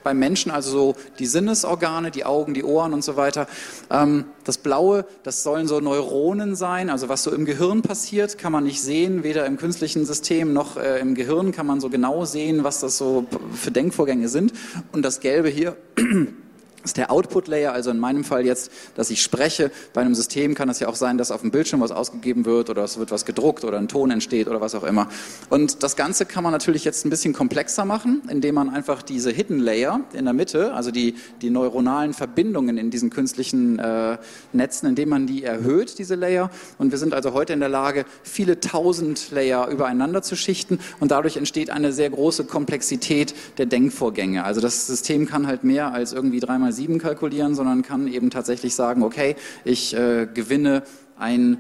[0.02, 3.46] beim Menschen, also so die Sinnesorgane, die Augen, die Ohren und so weiter.
[3.90, 8.52] Ähm, das Blaue, das sollen so Neuronen sein, also was so im Gehirn passiert, kann
[8.52, 12.24] man nicht sehen, weder im künstlichen System noch äh, im Gehirn kann man so genau
[12.24, 14.52] sehen, was das so für Denkvorgänge sind.
[14.92, 15.76] Und das Gelbe hier
[16.84, 19.70] ist der Output-Layer, also in meinem Fall jetzt, dass ich spreche.
[19.92, 22.70] Bei einem System kann es ja auch sein, dass auf dem Bildschirm was ausgegeben wird
[22.70, 25.08] oder es wird was gedruckt oder ein Ton entsteht oder was auch immer.
[25.50, 29.30] Und das Ganze kann man natürlich jetzt ein bisschen komplexer machen, indem man einfach diese
[29.30, 34.18] Hidden Layer in der Mitte, also die, die neuronalen Verbindungen in diesen künstlichen äh,
[34.52, 36.50] Netzen, indem man die erhöht, diese Layer.
[36.78, 41.10] Und wir sind also heute in der Lage, viele tausend Layer übereinander zu schichten und
[41.10, 44.44] dadurch entsteht eine sehr große Komplexität der Denkvorgänge.
[44.44, 48.74] Also das System kann halt mehr als irgendwie dreimal 7 kalkulieren, sondern kann eben tatsächlich
[48.74, 50.82] sagen, okay, ich äh, gewinne
[51.16, 51.58] ein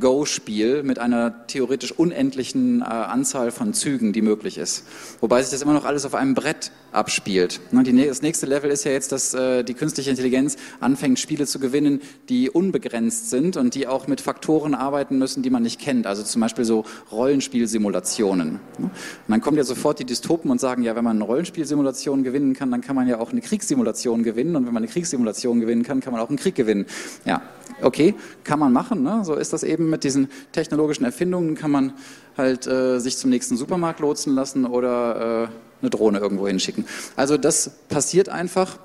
[0.00, 4.84] Go-Spiel mit einer theoretisch unendlichen äh, Anzahl von Zügen, die möglich ist.
[5.20, 7.60] Wobei sich das immer noch alles auf einem Brett abspielt.
[7.72, 11.46] Ne, die, das nächste Level ist ja jetzt, dass äh, die künstliche Intelligenz anfängt, Spiele
[11.46, 15.80] zu gewinnen, die unbegrenzt sind und die auch mit Faktoren arbeiten müssen, die man nicht
[15.80, 16.06] kennt.
[16.06, 18.52] Also zum Beispiel so Rollenspielsimulationen.
[18.52, 18.60] Ne?
[18.78, 18.92] Und
[19.28, 22.70] dann kommen ja sofort die Dystopen und sagen, ja, wenn man eine Rollenspielsimulation gewinnen kann,
[22.70, 24.56] dann kann man ja auch eine Kriegssimulation gewinnen.
[24.56, 26.86] Und wenn man eine Kriegssimulation gewinnen kann, kann man auch einen Krieg gewinnen.
[27.24, 27.42] Ja,
[27.82, 29.02] okay, kann man machen.
[29.02, 29.20] Ne?
[29.24, 31.54] So ist das eben mit diesen technologischen Erfindungen.
[31.54, 31.92] Kann man
[32.36, 36.86] halt äh, sich zum nächsten Supermarkt lotsen lassen oder äh, eine Drohne irgendwo hinschicken.
[37.16, 38.78] Also das passiert einfach.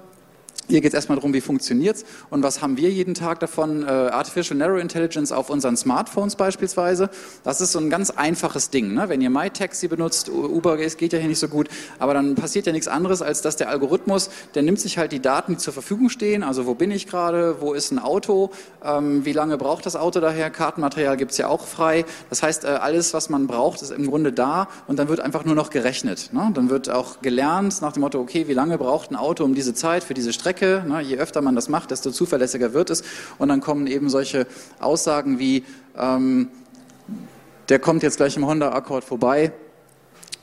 [0.72, 3.84] Hier geht es erstmal darum, wie funktioniert es und was haben wir jeden Tag davon.
[3.84, 7.10] Äh, Artificial Narrow Intelligence auf unseren Smartphones beispielsweise.
[7.44, 8.94] Das ist so ein ganz einfaches Ding.
[8.94, 9.10] Ne?
[9.10, 11.68] Wenn ihr MyTaxi benutzt, Uber geht ja hier nicht so gut,
[12.00, 15.20] aber dann passiert ja nichts anderes, als dass der Algorithmus, der nimmt sich halt die
[15.20, 19.26] Daten, die zur Verfügung stehen, also wo bin ich gerade, wo ist ein Auto, ähm,
[19.26, 22.06] wie lange braucht das Auto daher, Kartenmaterial gibt es ja auch frei.
[22.30, 25.44] Das heißt, äh, alles, was man braucht, ist im Grunde da und dann wird einfach
[25.44, 26.30] nur noch gerechnet.
[26.32, 26.50] Ne?
[26.54, 29.74] Dann wird auch gelernt nach dem Motto, okay, wie lange braucht ein Auto um diese
[29.74, 30.84] Zeit für diese Strecke, Strecke.
[30.88, 33.04] Ne, je öfter man das macht, desto zuverlässiger wird es.
[33.38, 34.46] Und dann kommen eben solche
[34.80, 35.64] Aussagen wie,
[35.98, 36.50] ähm,
[37.70, 39.52] der kommt jetzt gleich im Honda-Akkord vorbei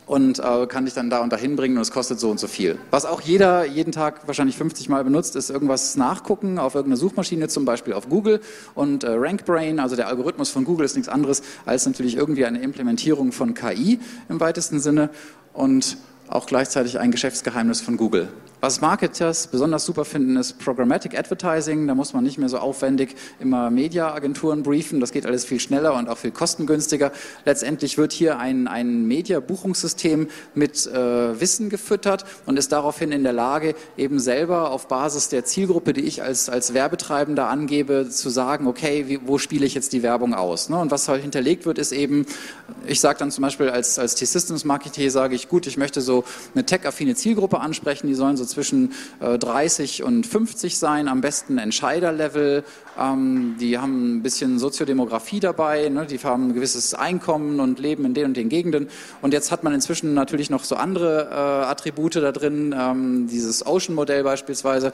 [0.06, 2.48] und äh, kann dich dann da und dahin bringen und es kostet so und so
[2.48, 2.78] viel.
[2.90, 7.48] Was auch jeder jeden Tag wahrscheinlich 50 Mal benutzt, ist irgendwas nachgucken auf irgendeiner Suchmaschine,
[7.48, 8.40] zum Beispiel auf Google
[8.74, 12.60] und äh, RankBrain, also der Algorithmus von Google ist nichts anderes als natürlich irgendwie eine
[12.62, 15.10] Implementierung von KI im weitesten Sinne
[15.52, 18.28] und auch gleichzeitig ein Geschäftsgeheimnis von Google.
[18.60, 21.86] Was Marketers besonders super finden, ist Programmatic Advertising.
[21.86, 24.98] Da muss man nicht mehr so aufwendig immer Mediaagenturen briefen.
[24.98, 27.12] Das geht alles viel schneller und auch viel kostengünstiger.
[27.44, 33.32] Letztendlich wird hier ein, ein Media-Buchungssystem mit äh, Wissen gefüttert und ist daraufhin in der
[33.32, 38.66] Lage, eben selber auf Basis der Zielgruppe, die ich als, als Werbetreibender angebe, zu sagen,
[38.66, 40.68] okay, wie, wo spiele ich jetzt die Werbung aus?
[40.68, 40.78] Ne?
[40.78, 42.26] Und was halt hinterlegt wird, ist eben,
[42.88, 46.24] ich sage dann zum Beispiel als, als T-Systems-Marketeer, sage ich, gut, ich möchte so
[46.56, 51.58] eine tech-affine Zielgruppe ansprechen, die sollen so zwischen äh, 30 und 50 sein, am besten
[51.58, 52.64] Entscheiderlevel.
[52.98, 56.06] Ähm, die haben ein bisschen Soziodemografie dabei, ne?
[56.06, 58.88] die haben ein gewisses Einkommen und leben in den und den Gegenden.
[59.22, 61.34] Und jetzt hat man inzwischen natürlich noch so andere äh,
[61.66, 64.92] Attribute da drin, ähm, dieses Ocean-Modell beispielsweise.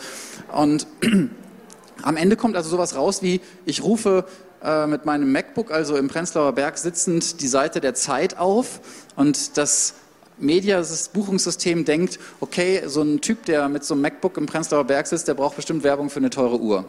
[0.53, 0.87] Und
[2.03, 4.25] am Ende kommt also sowas raus wie, ich rufe
[4.62, 8.81] äh, mit meinem MacBook, also im Prenzlauer Berg sitzend, die Seite der Zeit auf
[9.14, 9.95] und das
[10.38, 14.85] Media, das Buchungssystem denkt, okay, so ein Typ, der mit so einem MacBook im Prenzlauer
[14.85, 16.85] Berg sitzt, der braucht bestimmt Werbung für eine teure Uhr.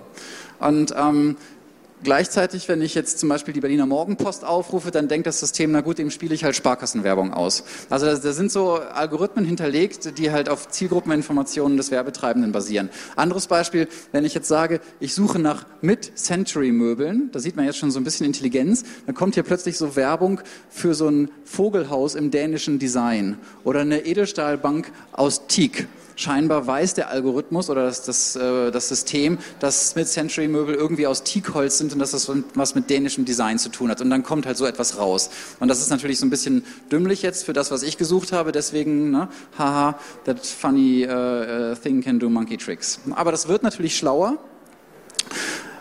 [0.60, 1.38] Und ähm,
[2.06, 5.82] Gleichzeitig, wenn ich jetzt zum Beispiel die Berliner Morgenpost aufrufe, dann denkt das System, na
[5.82, 7.63] gut, dem spiele ich halt Sparkassenwerbung aus.
[7.89, 12.91] Also da, sind so Algorithmen hinterlegt, die halt auf Zielgruppeninformationen des Werbetreibenden basieren.
[13.15, 17.89] Anderes Beispiel, wenn ich jetzt sage, ich suche nach Mid-Century-Möbeln, da sieht man jetzt schon
[17.89, 22.30] so ein bisschen Intelligenz, dann kommt hier plötzlich so Werbung für so ein Vogelhaus im
[22.30, 28.71] dänischen Design oder eine Edelstahlbank aus Teak scheinbar weiß der Algorithmus oder das, das, äh,
[28.71, 33.60] das System, dass Mid-Century-Möbel irgendwie aus Teakholz sind und dass das was mit dänischem Design
[33.60, 34.01] zu tun hat.
[34.01, 35.30] Und dann kommt halt so etwas raus.
[35.60, 38.51] Und das ist natürlich so ein bisschen dümmlich jetzt für das, was ich gesucht habe.
[38.51, 42.99] Deswegen, ne, haha, that funny uh, thing can do monkey tricks.
[43.12, 44.38] Aber das wird natürlich schlauer.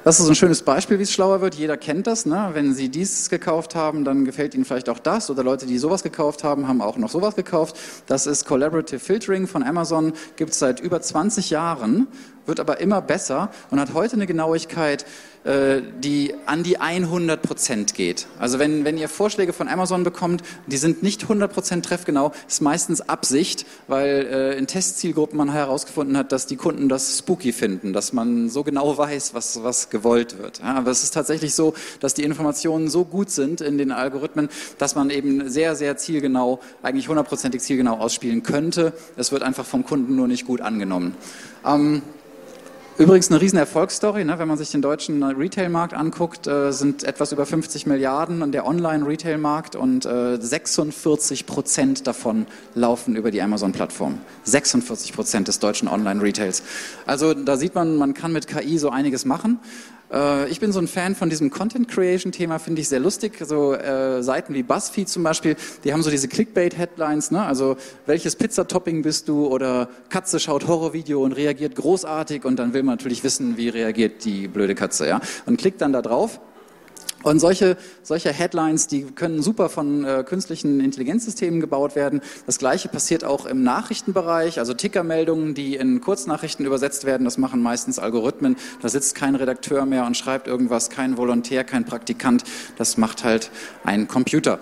[0.04, 1.54] Das ist ein schönes Beispiel, wie es schlauer wird.
[1.54, 2.26] Jeder kennt das.
[2.26, 2.50] Ne?
[2.52, 5.30] Wenn Sie dies gekauft haben, dann gefällt Ihnen vielleicht auch das.
[5.30, 7.78] Oder Leute, die sowas gekauft haben, haben auch noch sowas gekauft.
[8.06, 10.12] Das ist Collaborative Filtering von Amazon.
[10.36, 12.06] Gibt es seit über 20 Jahren,
[12.46, 15.04] wird aber immer besser und hat heute eine Genauigkeit
[15.44, 18.26] äh, die an die 100 Prozent geht.
[18.38, 22.62] Also wenn, wenn ihr Vorschläge von Amazon bekommt, die sind nicht 100 Prozent treffgenau, ist
[22.62, 27.92] meistens Absicht, weil äh, in Testzielgruppen man herausgefunden hat, dass die Kunden das spooky finden,
[27.92, 30.60] dass man so genau weiß, was, was gewollt wird.
[30.60, 34.48] Ja, aber es ist tatsächlich so, dass die Informationen so gut sind in den Algorithmen,
[34.78, 38.94] dass man eben sehr, sehr zielgenau, eigentlich hundertprozentig zielgenau ausspielen könnte.
[39.18, 41.14] Es wird einfach vom Kunden nur nicht gut angenommen.
[41.66, 42.00] Ähm,
[42.96, 44.38] Übrigens eine riesen Erfolgsstory, ne?
[44.38, 48.68] wenn man sich den deutschen Retailmarkt anguckt, äh, sind etwas über 50 Milliarden und der
[48.68, 54.20] Online-Retailmarkt und äh, 46 Prozent davon laufen über die Amazon-Plattform.
[54.44, 56.62] 46 Prozent des deutschen Online-Retails.
[57.04, 59.58] Also da sieht man, man kann mit KI so einiges machen.
[60.12, 63.38] Äh, ich bin so ein Fan von diesem Content Creation Thema, finde ich sehr lustig.
[63.44, 67.44] So äh, Seiten wie BuzzFeed zum Beispiel, die haben so diese Clickbait Headlines, ne?
[67.44, 72.82] Also welches Pizzatopping bist du oder Katze schaut Horrorvideo und reagiert großartig und dann will
[72.82, 75.20] man natürlich wissen, wie reagiert die blöde Katze, ja?
[75.46, 76.40] Und klickt dann da drauf
[77.24, 82.20] und solche, solche Headlines, die können super von äh, künstlichen Intelligenzsystemen gebaut werden.
[82.46, 87.24] Das gleiche passiert auch im Nachrichtenbereich, also Tickermeldungen, die in Kurznachrichten übersetzt werden.
[87.24, 88.56] Das machen meistens Algorithmen.
[88.82, 92.44] Da sitzt kein Redakteur mehr und schreibt irgendwas, kein Volontär, kein Praktikant.
[92.76, 93.50] Das macht halt
[93.84, 94.60] ein Computer.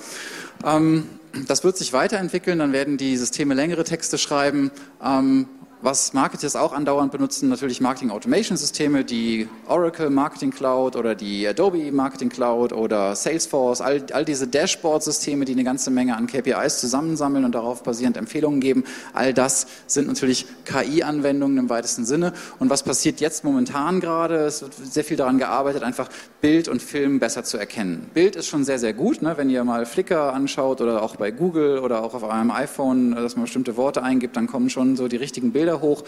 [0.64, 1.08] Ähm,
[1.48, 4.70] das wird sich weiterentwickeln, dann werden die Systeme längere Texte schreiben.
[5.02, 5.46] Ähm,
[5.82, 11.46] was Marketers auch andauernd benutzen, natürlich Marketing Automation Systeme, die Oracle Marketing Cloud oder die
[11.46, 16.80] Adobe Marketing Cloud oder Salesforce, all, all diese Dashboard-Systeme, die eine ganze Menge an KPIs
[16.80, 18.84] zusammensammeln und darauf basierend Empfehlungen geben.
[19.12, 22.32] All das sind natürlich KI-Anwendungen im weitesten Sinne.
[22.60, 24.36] Und was passiert jetzt momentan gerade?
[24.36, 26.08] Es wird sehr viel daran gearbeitet, einfach
[26.40, 28.08] Bild und Film besser zu erkennen.
[28.14, 29.20] Bild ist schon sehr, sehr gut.
[29.20, 29.34] Ne?
[29.36, 33.34] Wenn ihr mal Flickr anschaut oder auch bei Google oder auch auf eurem iPhone, dass
[33.34, 36.04] man bestimmte Worte eingibt, dann kommen schon so die richtigen Bilder Bilder hoch.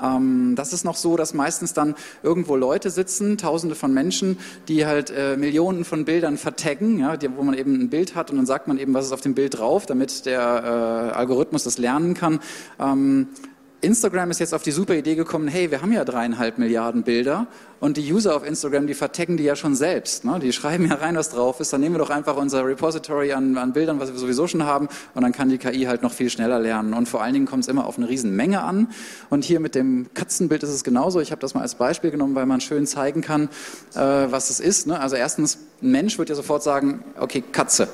[0.00, 4.86] Ähm, das ist noch so, dass meistens dann irgendwo Leute sitzen, Tausende von Menschen, die
[4.86, 8.36] halt äh, Millionen von Bildern vertaggen, ja, die, wo man eben ein Bild hat und
[8.36, 11.78] dann sagt man eben, was ist auf dem Bild drauf, damit der äh, Algorithmus das
[11.78, 12.40] lernen kann.
[12.78, 13.28] Ähm,
[13.80, 17.46] Instagram ist jetzt auf die super Idee gekommen, hey, wir haben ja dreieinhalb Milliarden Bilder
[17.78, 20.24] und die User auf Instagram, die vertaggen die ja schon selbst.
[20.24, 20.40] Ne?
[20.40, 21.72] Die schreiben ja rein, was drauf ist.
[21.72, 24.88] Dann nehmen wir doch einfach unser Repository an, an Bildern, was wir sowieso schon haben
[25.14, 26.92] und dann kann die KI halt noch viel schneller lernen.
[26.92, 28.88] Und vor allen Dingen kommt es immer auf eine riesen Menge an.
[29.30, 31.20] Und hier mit dem Katzenbild ist es genauso.
[31.20, 33.48] Ich habe das mal als Beispiel genommen, weil man schön zeigen kann,
[33.94, 34.88] äh, was es ist.
[34.88, 34.98] Ne?
[34.98, 37.86] Also erstens, ein Mensch wird ja sofort sagen, okay, Katze.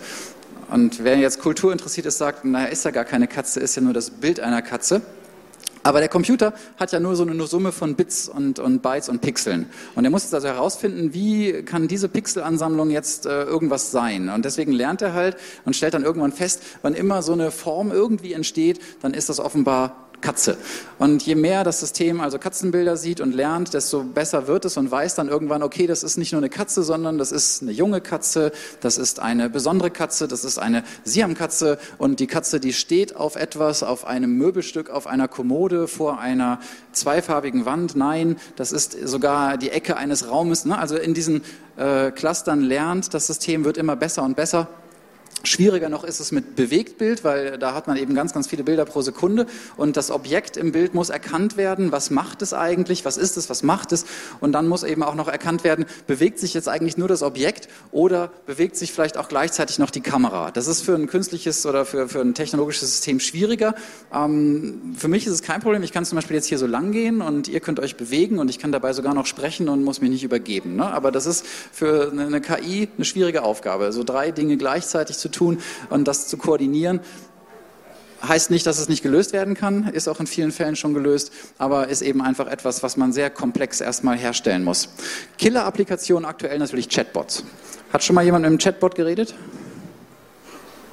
[0.71, 3.83] Und wer jetzt Kultur interessiert ist, sagt, naja, ist ja gar keine Katze, ist ja
[3.83, 5.03] nur das Bild einer Katze.
[5.85, 9.21] Aber der Computer hat ja nur so eine Summe von Bits und, und Bytes und
[9.21, 9.67] Pixeln.
[9.95, 14.31] Und er muss jetzt also herausfinden, wie kann diese Pixelansammlung jetzt äh, irgendwas sein.
[14.31, 17.93] Und deswegen lernt er halt und stellt dann irgendwann fest, wann immer so eine Form
[17.93, 20.57] irgendwie entsteht, dann ist das offenbar Katze.
[20.99, 24.91] Und je mehr das System also Katzenbilder sieht und lernt, desto besser wird es und
[24.91, 28.01] weiß dann irgendwann, okay, das ist nicht nur eine Katze, sondern das ist eine junge
[28.01, 33.17] Katze, das ist eine besondere Katze, das ist eine Siamkatze und die Katze, die steht
[33.17, 36.59] auf etwas, auf einem Möbelstück, auf einer Kommode, vor einer
[36.93, 37.95] zweifarbigen Wand.
[37.95, 40.65] Nein, das ist sogar die Ecke eines Raumes.
[40.65, 40.79] Ne?
[40.79, 41.43] Also in diesen
[41.77, 44.69] äh, Clustern lernt das System, wird immer besser und besser.
[45.43, 48.85] Schwieriger noch ist es mit Bewegtbild, weil da hat man eben ganz, ganz viele Bilder
[48.85, 53.19] pro Sekunde und das Objekt im Bild muss erkannt werden, was macht es eigentlich, was
[53.19, 54.07] ist es, was macht es
[54.41, 57.69] und dann muss eben auch noch erkannt werden, bewegt sich jetzt eigentlich nur das Objekt
[57.93, 60.51] oder bewegt sich vielleicht auch gleichzeitig noch die Kamera.
[60.51, 63.75] Das ist für ein künstliches oder für, für ein technologisches System schwieriger.
[64.15, 66.93] Ähm, für mich ist es kein Problem, ich kann zum Beispiel jetzt hier so lang
[66.93, 70.01] gehen und ihr könnt euch bewegen und ich kann dabei sogar noch sprechen und muss
[70.01, 70.77] mich nicht übergeben.
[70.77, 70.87] Ne?
[70.87, 75.59] Aber das ist für eine KI eine schwierige Aufgabe, so drei Dinge gleichzeitig zu tun
[75.91, 77.01] und das zu koordinieren.
[78.27, 81.31] Heißt nicht, dass es nicht gelöst werden kann, ist auch in vielen Fällen schon gelöst,
[81.59, 84.89] aber ist eben einfach etwas, was man sehr komplex erstmal herstellen muss.
[85.37, 87.45] Killer-Applikation aktuell natürlich Chatbots.
[87.93, 89.35] Hat schon mal jemand mit einem Chatbot geredet?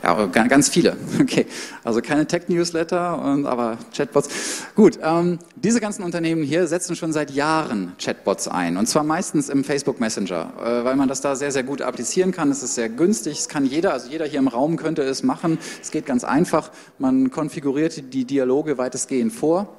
[0.03, 0.97] Ja, ganz viele.
[1.21, 1.45] Okay,
[1.83, 4.29] also keine Tech-Newsletter, aber Chatbots.
[4.75, 9.49] Gut, ähm, diese ganzen Unternehmen hier setzen schon seit Jahren Chatbots ein und zwar meistens
[9.49, 12.49] im Facebook Messenger, äh, weil man das da sehr, sehr gut applizieren kann.
[12.49, 15.59] Es ist sehr günstig, es kann jeder, also jeder hier im Raum könnte es machen.
[15.81, 16.71] Es geht ganz einfach.
[16.97, 19.69] Man konfiguriert die Dialoge weitestgehend vor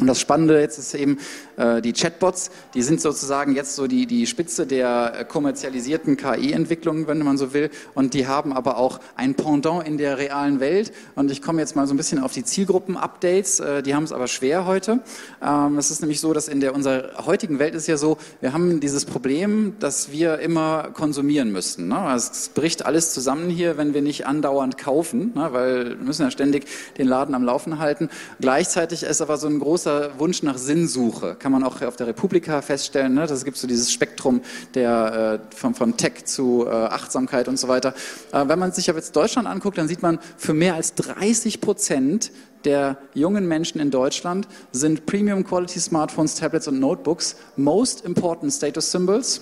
[0.00, 1.18] und das Spannende jetzt ist eben
[1.56, 7.06] äh, die Chatbots, die sind sozusagen jetzt so die, die Spitze der äh, kommerzialisierten KI-Entwicklung,
[7.06, 7.70] wenn man so will.
[7.94, 10.92] Und die haben aber auch ein Pendant in der realen Welt.
[11.14, 13.60] Und ich komme jetzt mal so ein bisschen auf die Zielgruppen-Updates.
[13.60, 15.00] Äh, die haben es aber schwer heute.
[15.42, 18.54] Ähm, es ist nämlich so, dass in der unserer heutigen Welt ist ja so, wir
[18.54, 21.88] haben dieses Problem, dass wir immer konsumieren müssen.
[21.88, 22.12] Ne?
[22.16, 25.48] Es bricht alles zusammen hier, wenn wir nicht andauernd kaufen, ne?
[25.52, 28.08] weil wir müssen ja ständig den Laden am Laufen halten.
[28.40, 31.36] Gleichzeitig ist aber so ein großer großer Wunsch nach Sinnsuche.
[31.38, 33.14] Kann man auch auf der Republika feststellen.
[33.14, 33.26] Ne?
[33.26, 34.40] Das gibt so dieses Spektrum
[34.74, 37.94] der, äh, von, von Tech zu äh, Achtsamkeit und so weiter.
[38.32, 41.60] Äh, wenn man sich aber jetzt Deutschland anguckt, dann sieht man, für mehr als 30
[41.60, 42.30] Prozent
[42.64, 48.90] der jungen Menschen in Deutschland sind Premium Quality Smartphones, Tablets und Notebooks most important status
[48.90, 49.40] symbols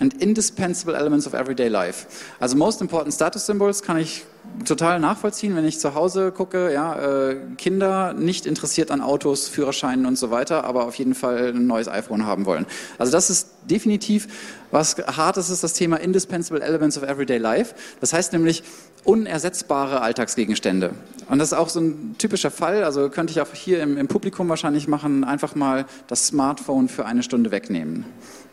[0.00, 2.06] and indispensable elements of everyday life.
[2.40, 4.24] Also most important status symbols kann ich
[4.64, 10.06] total nachvollziehen, wenn ich zu Hause gucke, ja, äh, Kinder nicht interessiert an Autos, Führerscheinen
[10.06, 12.66] und so weiter, aber auf jeden Fall ein neues iPhone haben wollen.
[12.98, 14.28] Also das ist definitiv
[14.74, 17.76] was Hartes ist das Thema Indispensable Elements of Everyday Life.
[18.00, 18.64] Das heißt nämlich
[19.04, 20.90] unersetzbare Alltagsgegenstände.
[21.28, 24.08] Und das ist auch so ein typischer Fall, also könnte ich auch hier im, im
[24.08, 28.04] Publikum wahrscheinlich machen, einfach mal das Smartphone für eine Stunde wegnehmen.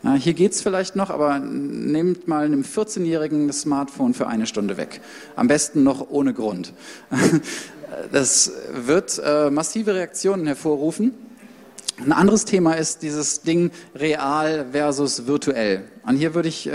[0.03, 4.77] Ja, hier geht's vielleicht noch, aber nehmt mal einem 14-Jährigen das Smartphone für eine Stunde
[4.77, 5.01] weg.
[5.35, 6.73] Am besten noch ohne Grund.
[8.11, 11.13] Das wird äh, massive Reaktionen hervorrufen.
[11.97, 15.83] Ein anderes Thema ist dieses Ding real versus virtuell.
[16.07, 16.71] Und hier würde ich äh,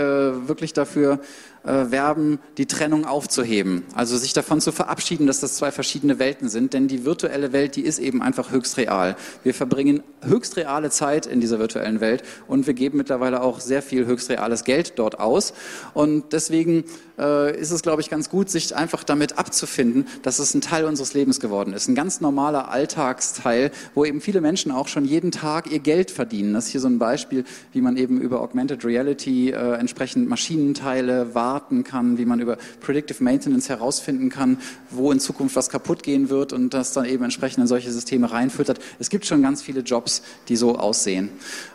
[0.47, 1.19] wirklich dafür
[1.67, 3.83] werben, die Trennung aufzuheben.
[3.93, 6.73] Also sich davon zu verabschieden, dass das zwei verschiedene Welten sind.
[6.73, 9.15] Denn die virtuelle Welt, die ist eben einfach höchst real.
[9.43, 13.81] Wir verbringen höchst reale Zeit in dieser virtuellen Welt und wir geben mittlerweile auch sehr
[13.81, 15.53] viel höchst reales Geld dort aus.
[15.93, 16.85] Und deswegen
[17.17, 20.85] äh, ist es, glaube ich, ganz gut, sich einfach damit abzufinden, dass es ein Teil
[20.85, 21.87] unseres Lebens geworden ist.
[21.87, 26.53] Ein ganz normaler Alltagsteil, wo eben viele Menschen auch schon jeden Tag ihr Geld verdienen.
[26.53, 31.33] Das ist hier so ein Beispiel, wie man eben über Augmented Reality äh, entsprechend Maschinenteile
[31.33, 34.57] warten kann, wie man über Predictive Maintenance herausfinden kann,
[34.89, 38.31] wo in Zukunft was kaputt gehen wird und das dann eben entsprechend in solche Systeme
[38.31, 38.79] reinfüttert.
[38.99, 41.29] Es gibt schon ganz viele Jobs, die so aussehen.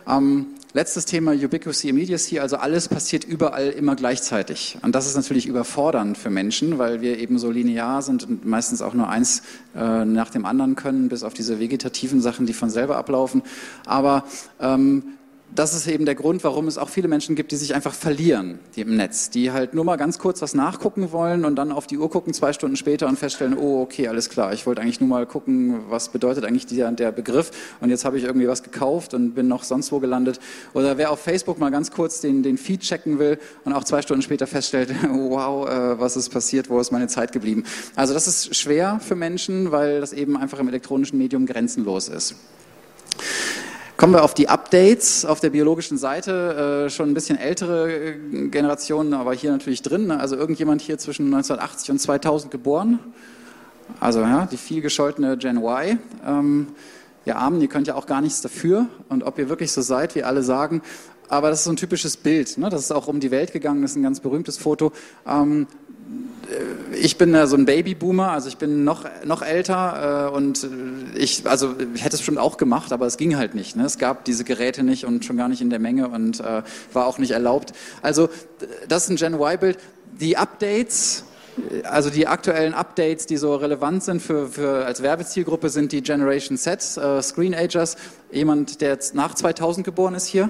[0.07, 4.79] Ähm, Letztes Thema Ubiquity Immediacy, also alles passiert überall immer gleichzeitig.
[4.81, 8.81] Und das ist natürlich überfordernd für Menschen, weil wir eben so linear sind und meistens
[8.81, 9.43] auch nur eins
[9.75, 13.43] äh, nach dem anderen können, bis auf diese vegetativen Sachen, die von selber ablaufen.
[13.85, 14.23] Aber
[14.59, 15.03] ähm,
[15.55, 18.59] das ist eben der Grund, warum es auch viele Menschen gibt, die sich einfach verlieren
[18.75, 21.97] im Netz, die halt nur mal ganz kurz was nachgucken wollen und dann auf die
[21.97, 25.09] Uhr gucken zwei Stunden später und feststellen, oh okay, alles klar, ich wollte eigentlich nur
[25.09, 29.13] mal gucken, was bedeutet eigentlich der, der Begriff und jetzt habe ich irgendwie was gekauft
[29.13, 30.39] und bin noch sonst wo gelandet.
[30.73, 34.01] Oder wer auf Facebook mal ganz kurz den, den Feed checken will und auch zwei
[34.01, 37.63] Stunden später feststellt, wow, äh, was ist passiert, wo ist meine Zeit geblieben.
[37.95, 42.35] Also das ist schwer für Menschen, weil das eben einfach im elektronischen Medium grenzenlos ist.
[44.03, 46.87] Kommen wir auf die Updates auf der biologischen Seite.
[46.87, 50.07] Äh, schon ein bisschen ältere äh, Generationen, aber hier natürlich drin.
[50.07, 50.19] Ne?
[50.19, 52.99] Also irgendjemand hier zwischen 1980 und 2000 geboren.
[54.01, 55.99] Also ja, die viel gescholtene Gen Y.
[56.27, 56.67] Ähm,
[57.23, 58.87] ihr Armen, ihr könnt ja auch gar nichts dafür.
[59.07, 60.81] Und ob ihr wirklich so seid, wie alle sagen.
[61.29, 62.57] Aber das ist so ein typisches Bild.
[62.57, 62.69] Ne?
[62.69, 63.83] Das ist auch um die Welt gegangen.
[63.83, 64.91] Das ist ein ganz berühmtes Foto.
[65.25, 65.65] Ähm,
[66.93, 70.67] ich bin ja so ein Babyboomer, also ich bin noch, noch älter äh, und
[71.15, 73.75] ich, also ich hätte es schon auch gemacht, aber es ging halt nicht.
[73.75, 73.85] Ne?
[73.85, 77.05] Es gab diese Geräte nicht und schon gar nicht in der Menge und äh, war
[77.07, 77.73] auch nicht erlaubt.
[78.01, 78.29] Also
[78.87, 79.77] das ist ein Gen Y-Bild.
[80.19, 81.23] Die Updates,
[81.83, 86.57] also die aktuellen Updates, die so relevant sind für, für als Werbezielgruppe, sind die Generation
[86.57, 87.95] Z, äh, Screen Agers.
[88.31, 90.49] Jemand, der jetzt nach 2000 geboren ist hier?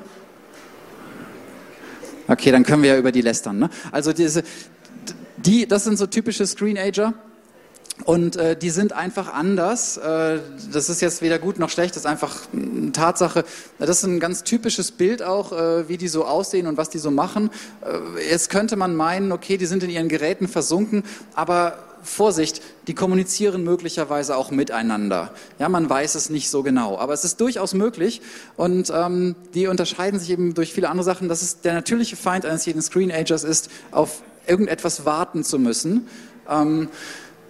[2.28, 3.60] Okay, dann können wir ja über die lästern.
[3.60, 3.70] Ne?
[3.92, 4.44] Also diese,
[5.46, 7.14] die, das sind so typische Screenager.
[8.06, 9.98] Und äh, die sind einfach anders.
[9.98, 10.40] Äh,
[10.72, 13.46] das ist jetzt weder gut noch schlecht, das ist einfach eine Tatsache.
[13.78, 16.98] Das ist ein ganz typisches Bild auch, äh, wie die so aussehen und was die
[16.98, 17.52] so machen.
[17.82, 21.04] Äh, jetzt könnte man meinen, okay, die sind in ihren Geräten versunken,
[21.36, 25.32] aber Vorsicht, die kommunizieren möglicherweise auch miteinander.
[25.60, 28.22] Ja, man weiß es nicht so genau, aber es ist durchaus möglich
[28.58, 31.30] und ähm, die unterscheiden sich eben durch viele andere Sachen.
[31.30, 36.08] Das ist der natürliche Feind eines jeden Screenagers ist, auf irgendetwas warten zu müssen.
[36.50, 36.90] Ähm,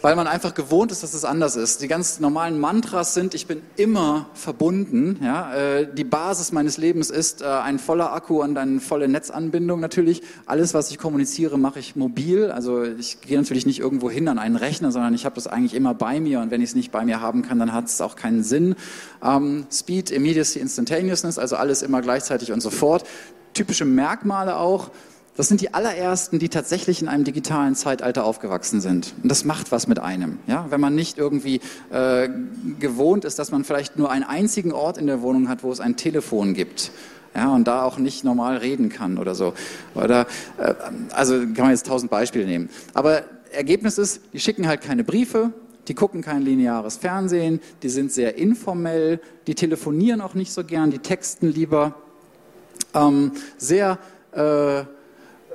[0.03, 1.81] weil man einfach gewohnt ist, dass es anders ist.
[1.81, 5.17] Die ganz normalen Mantras sind, ich bin immer verbunden.
[5.23, 5.55] Ja?
[5.55, 10.21] Äh, die Basis meines Lebens ist äh, ein voller Akku und eine volle Netzanbindung natürlich.
[10.45, 12.51] Alles, was ich kommuniziere, mache ich mobil.
[12.51, 15.73] Also ich gehe natürlich nicht irgendwo hin an einen Rechner, sondern ich habe das eigentlich
[15.73, 18.01] immer bei mir und wenn ich es nicht bei mir haben kann, dann hat es
[18.01, 18.75] auch keinen Sinn.
[19.23, 23.05] Ähm, Speed, Immediacy, Instantaneousness, also alles immer gleichzeitig und sofort.
[23.53, 24.91] Typische Merkmale auch.
[25.35, 29.15] Das sind die allerersten, die tatsächlich in einem digitalen Zeitalter aufgewachsen sind.
[29.23, 30.37] Und das macht was mit einem.
[30.45, 30.67] Ja?
[30.69, 31.59] Wenn man nicht irgendwie
[31.91, 32.29] äh,
[32.79, 35.79] gewohnt ist, dass man vielleicht nur einen einzigen Ort in der Wohnung hat, wo es
[35.79, 36.91] ein Telefon gibt.
[37.35, 39.53] Ja, und da auch nicht normal reden kann oder so.
[39.95, 40.27] Oder,
[40.59, 40.75] äh,
[41.11, 42.69] also kann man jetzt tausend Beispiele nehmen.
[42.93, 45.51] Aber Ergebnis ist, die schicken halt keine Briefe,
[45.87, 50.91] die gucken kein lineares Fernsehen, die sind sehr informell, die telefonieren auch nicht so gern,
[50.91, 51.95] die texten lieber.
[52.93, 53.97] Ähm, sehr
[54.33, 54.83] äh,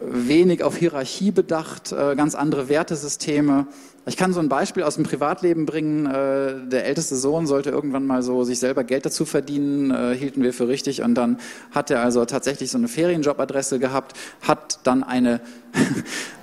[0.03, 3.67] wenig auf Hierarchie bedacht, äh, ganz andere Wertesysteme.
[4.07, 6.07] Ich kann so ein Beispiel aus dem Privatleben bringen.
[6.07, 10.43] Äh, der älteste Sohn sollte irgendwann mal so sich selber Geld dazu verdienen, äh, hielten
[10.43, 11.03] wir für richtig.
[11.03, 11.39] Und dann
[11.73, 15.41] hat er also tatsächlich so eine Ferienjobadresse gehabt, hat dann eine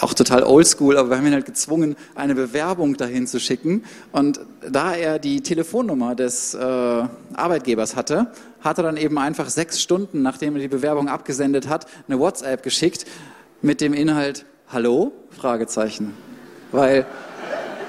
[0.00, 3.84] auch total oldschool, aber wir haben ihn halt gezwungen, eine Bewerbung dahin zu schicken.
[4.12, 6.58] Und da er die Telefonnummer des äh,
[7.34, 8.28] Arbeitgebers hatte,
[8.60, 12.62] hat er dann eben einfach sechs Stunden, nachdem er die Bewerbung abgesendet hat, eine WhatsApp
[12.62, 13.06] geschickt
[13.62, 15.12] mit dem Inhalt Hallo?
[15.30, 16.14] Fragezeichen.
[16.72, 17.06] Weil,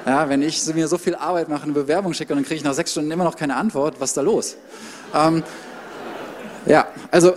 [0.05, 2.73] ja, wenn ich mir so viel Arbeit mache, eine Bewerbung schicke dann kriege ich nach
[2.73, 4.57] sechs Stunden immer noch keine Antwort, was ist da los?
[5.15, 5.43] Ähm,
[6.67, 7.33] ja, also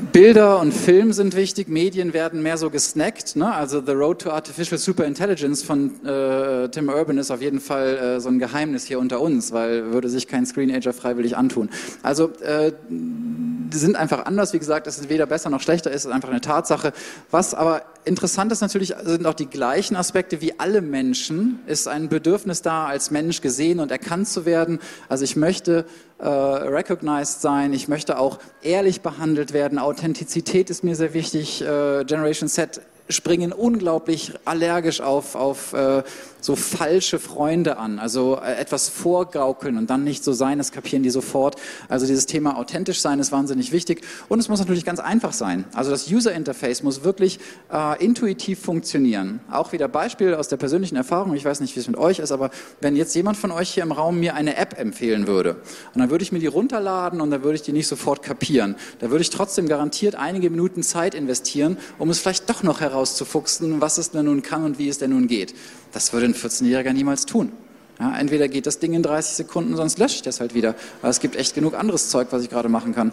[0.00, 3.36] Bilder und Film sind wichtig, Medien werden mehr so gesnackt.
[3.36, 3.52] Ne?
[3.52, 8.20] Also The Road to Artificial Superintelligence von äh, Tim Urban ist auf jeden Fall äh,
[8.20, 11.68] so ein Geheimnis hier unter uns, weil würde sich kein Screenager freiwillig antun.
[12.02, 14.52] Also äh, die sind einfach anders.
[14.52, 16.92] Wie gesagt, es ist weder besser noch schlechter, es ist einfach eine Tatsache.
[17.30, 21.60] Was aber interessant ist natürlich, sind auch die gleichen Aspekte wie alle Menschen.
[21.66, 24.80] Ist ein Bedürfnis da, als Mensch gesehen und erkannt zu werden.
[25.08, 25.84] Also ich möchte
[26.20, 29.78] äh, recognized sein, ich möchte auch ehrlich behandelt werden.
[29.78, 31.62] Authentizität ist mir sehr wichtig.
[31.62, 32.80] Äh, Generation Z
[33.10, 36.02] springen unglaublich allergisch auf, auf äh,
[36.40, 41.02] so falsche Freunde an, also äh, etwas vorgaukeln und dann nicht so sein, das kapieren
[41.02, 41.56] die sofort.
[41.88, 45.64] Also dieses Thema authentisch sein ist wahnsinnig wichtig und es muss natürlich ganz einfach sein.
[45.74, 47.38] Also das User Interface muss wirklich
[47.72, 49.40] äh, intuitiv funktionieren.
[49.50, 52.32] Auch wieder Beispiel aus der persönlichen Erfahrung, ich weiß nicht, wie es mit euch ist,
[52.32, 55.56] aber wenn jetzt jemand von euch hier im Raum mir eine App empfehlen würde
[55.94, 58.76] und dann würde ich mir die runterladen und dann würde ich die nicht sofort kapieren,
[59.00, 63.80] da würde ich trotzdem garantiert einige Minuten Zeit investieren, um es vielleicht doch noch herauszufuchsen,
[63.80, 65.54] was es denn nun kann und wie es denn nun geht.
[65.92, 67.52] Das würde ein 14-Jähriger niemals tun.
[67.98, 70.74] Ja, entweder geht das Ding in 30 Sekunden, sonst lösche ich das halt wieder.
[71.02, 73.12] Aber es gibt echt genug anderes Zeug, was ich gerade machen kann.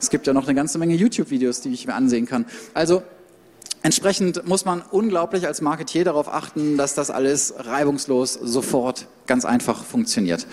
[0.00, 2.44] Es gibt ja noch eine ganze Menge YouTube-Videos, die ich mir ansehen kann.
[2.74, 3.02] Also
[3.86, 9.84] Entsprechend muss man unglaublich als Marketier darauf achten, dass das alles reibungslos sofort ganz einfach
[9.84, 10.44] funktioniert.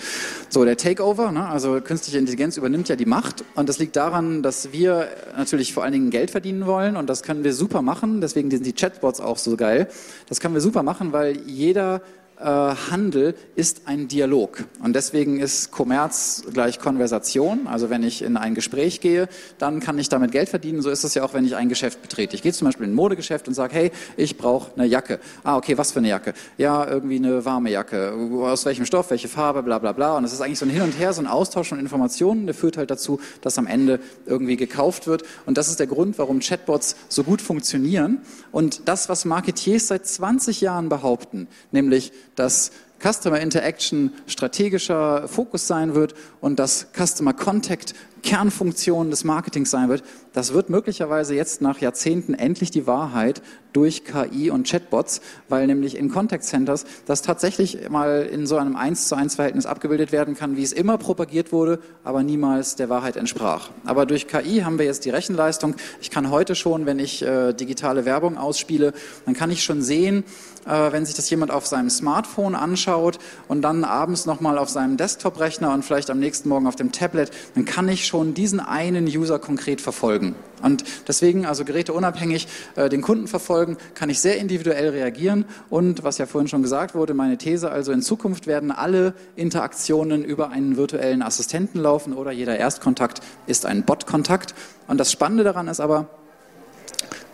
[0.50, 4.44] So, der Takeover, ne, also künstliche Intelligenz übernimmt ja die Macht und das liegt daran,
[4.44, 8.20] dass wir natürlich vor allen Dingen Geld verdienen wollen und das können wir super machen,
[8.20, 9.88] deswegen sind die Chatbots auch so geil.
[10.28, 12.02] Das können wir super machen, weil jeder
[12.36, 14.64] Handel ist ein Dialog.
[14.82, 17.66] Und deswegen ist Kommerz gleich Konversation.
[17.66, 19.28] Also wenn ich in ein Gespräch gehe,
[19.58, 20.82] dann kann ich damit Geld verdienen.
[20.82, 22.34] So ist es ja auch, wenn ich ein Geschäft betrete.
[22.34, 25.20] Ich gehe zum Beispiel in ein Modegeschäft und sage, hey, ich brauche eine Jacke.
[25.42, 26.34] Ah, okay, was für eine Jacke?
[26.58, 28.12] Ja, irgendwie eine warme Jacke.
[28.12, 30.16] Aus welchem Stoff, welche Farbe, bla bla bla.
[30.16, 32.54] Und es ist eigentlich so ein Hin und Her, so ein Austausch von Informationen, der
[32.54, 35.22] führt halt dazu, dass am Ende irgendwie gekauft wird.
[35.46, 38.22] Und das ist der Grund, warum Chatbots so gut funktionieren.
[38.50, 42.70] Und das, was Marketiers seit 20 Jahren behaupten, nämlich dass
[43.00, 50.02] Customer Interaction strategischer Fokus sein wird und dass Customer Contact Kernfunktion des Marketings sein wird,
[50.34, 53.40] das wird möglicherweise jetzt nach Jahrzehnten endlich die Wahrheit
[53.72, 58.76] durch KI und Chatbots, weil nämlich in Contact Centers das tatsächlich mal in so einem
[58.76, 62.88] 1 zu 1 Verhältnis abgebildet werden kann, wie es immer propagiert wurde, aber niemals der
[62.88, 63.70] Wahrheit entsprach.
[63.84, 65.74] Aber durch KI haben wir jetzt die Rechenleistung.
[66.00, 68.92] Ich kann heute schon, wenn ich äh, digitale Werbung ausspiele,
[69.26, 70.24] dann kann ich schon sehen,
[70.66, 73.18] äh, wenn sich das jemand auf seinem Smartphone anschaut
[73.48, 77.30] und dann abends nochmal auf seinem Desktop-Rechner und vielleicht am nächsten Morgen auf dem Tablet,
[77.54, 80.23] dann kann ich schon diesen einen User konkret verfolgen.
[80.62, 85.44] Und deswegen, also geräteunabhängig, äh, den Kunden verfolgen, kann ich sehr individuell reagieren.
[85.68, 90.24] Und was ja vorhin schon gesagt wurde, meine These, also in Zukunft werden alle Interaktionen
[90.24, 94.54] über einen virtuellen Assistenten laufen oder jeder Erstkontakt ist ein Bot-Kontakt.
[94.86, 96.08] Und das Spannende daran ist aber,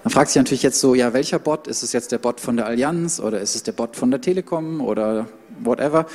[0.03, 1.69] man fragt sich natürlich jetzt so, ja, welcher Bot?
[1.69, 4.21] Ist es jetzt der Bot von der Allianz oder ist es der Bot von der
[4.21, 5.29] Telekom oder
[5.63, 6.07] whatever?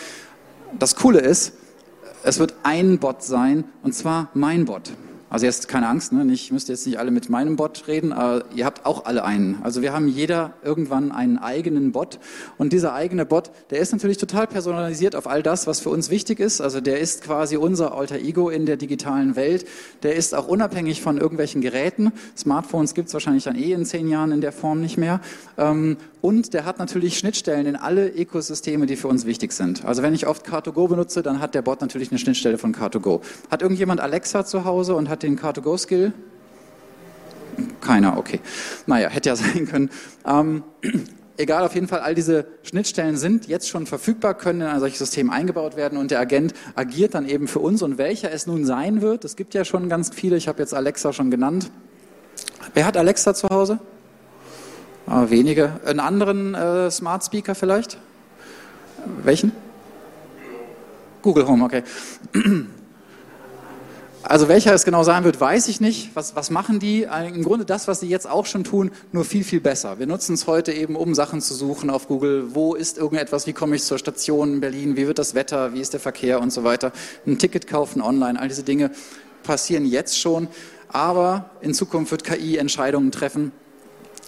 [0.80, 1.54] Das Coole ist,
[2.24, 4.92] es wird ein Bot sein und zwar mein Bot.
[5.36, 6.26] Also jetzt keine Angst, ne?
[6.32, 9.60] ich müsste jetzt nicht alle mit meinem Bot reden, aber ihr habt auch alle einen.
[9.64, 12.20] Also wir haben jeder irgendwann einen eigenen Bot
[12.58, 16.10] und dieser eigene Bot, der ist natürlich total personalisiert auf all das, was für uns
[16.10, 16.62] wichtig ist.
[16.62, 19.68] Also der ist quasi unser alter Ego in der digitalen Welt.
[20.04, 22.14] Der ist auch unabhängig von irgendwelchen Geräten.
[22.38, 25.20] Smartphones gibt es wahrscheinlich dann eh in zehn Jahren in der Form nicht mehr.
[25.58, 29.86] Ähm, und der hat natürlich Schnittstellen in alle Ökosysteme, die für uns wichtig sind.
[29.86, 33.22] Also wenn ich oft Car2Go benutze, dann hat der Bot natürlich eine Schnittstelle von Car2Go.
[33.52, 36.14] Hat irgendjemand Alexa zu Hause und hat den Car2Go-Skill?
[37.82, 38.40] Keiner, okay.
[38.86, 39.90] Naja, hätte ja sein können.
[40.26, 40.64] Ähm,
[41.38, 45.00] egal, auf jeden Fall, all diese Schnittstellen sind jetzt schon verfügbar, können in ein solches
[45.00, 47.82] System eingebaut werden und der Agent agiert dann eben für uns.
[47.82, 50.74] Und welcher es nun sein wird, es gibt ja schon ganz viele, ich habe jetzt
[50.74, 51.72] Alexa schon genannt.
[52.74, 53.80] Wer hat Alexa zu Hause?
[55.08, 55.80] Aber wenige.
[55.86, 57.98] Einen anderen äh, Smart Speaker vielleicht?
[59.24, 59.52] Welchen?
[61.22, 61.84] Google Home, okay.
[64.28, 66.16] Also welcher es genau sein wird, weiß ich nicht.
[66.16, 67.04] Was, was machen die?
[67.04, 70.00] Im Grunde das, was sie jetzt auch schon tun, nur viel, viel besser.
[70.00, 72.56] Wir nutzen es heute eben, um Sachen zu suchen auf Google.
[72.56, 73.46] Wo ist irgendetwas?
[73.46, 74.98] Wie komme ich zur Station in Berlin?
[74.98, 75.74] Wie wird das Wetter?
[75.74, 76.92] Wie ist der Verkehr und so weiter?
[77.28, 78.40] Ein Ticket kaufen online.
[78.40, 78.90] All diese Dinge
[79.44, 80.48] passieren jetzt schon.
[80.90, 83.52] Aber in Zukunft wird KI Entscheidungen treffen,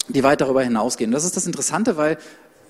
[0.09, 1.11] die weit darüber hinausgehen.
[1.11, 2.19] Das ist das Interessante, weil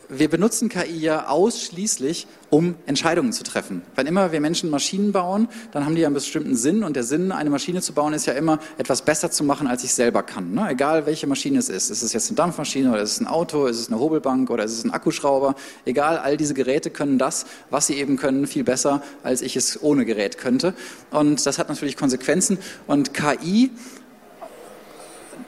[0.09, 3.81] wir benutzen KI ja ausschließlich, um Entscheidungen zu treffen.
[3.95, 7.03] Wenn immer wir Menschen Maschinen bauen, dann haben die ja einen bestimmten Sinn und der
[7.03, 10.23] Sinn, eine Maschine zu bauen, ist ja immer, etwas besser zu machen, als ich selber
[10.23, 10.53] kann.
[10.53, 10.69] Ne?
[10.69, 11.89] Egal, welche Maschine es ist.
[11.89, 14.63] Ist es jetzt eine Dampfmaschine oder ist es ein Auto, ist es eine Hobelbank oder
[14.63, 15.55] ist es ein Akkuschrauber?
[15.85, 19.81] Egal, all diese Geräte können das, was sie eben können, viel besser, als ich es
[19.83, 20.73] ohne Gerät könnte.
[21.11, 22.59] Und das hat natürlich Konsequenzen.
[22.87, 23.71] Und KI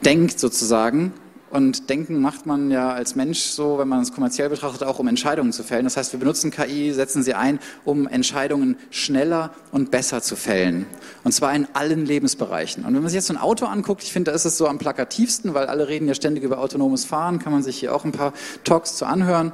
[0.03, 1.14] denkt sozusagen,
[1.52, 5.08] und Denken macht man ja als Mensch so, wenn man es kommerziell betrachtet, auch um
[5.08, 5.84] Entscheidungen zu fällen.
[5.84, 10.86] Das heißt, wir benutzen KI, setzen sie ein, um Entscheidungen schneller und besser zu fällen.
[11.24, 12.86] Und zwar in allen Lebensbereichen.
[12.86, 14.68] Und wenn man sich jetzt so ein Auto anguckt, ich finde, da ist es so
[14.68, 18.06] am plakativsten, weil alle reden ja ständig über autonomes Fahren, kann man sich hier auch
[18.06, 18.34] ein paar
[18.64, 19.52] Talks zu anhören.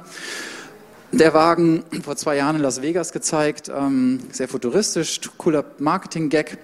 [1.12, 6.58] Der Wagen, vor zwei Jahren in Las Vegas gezeigt, ähm, sehr futuristisch, cooler Marketing-Gag.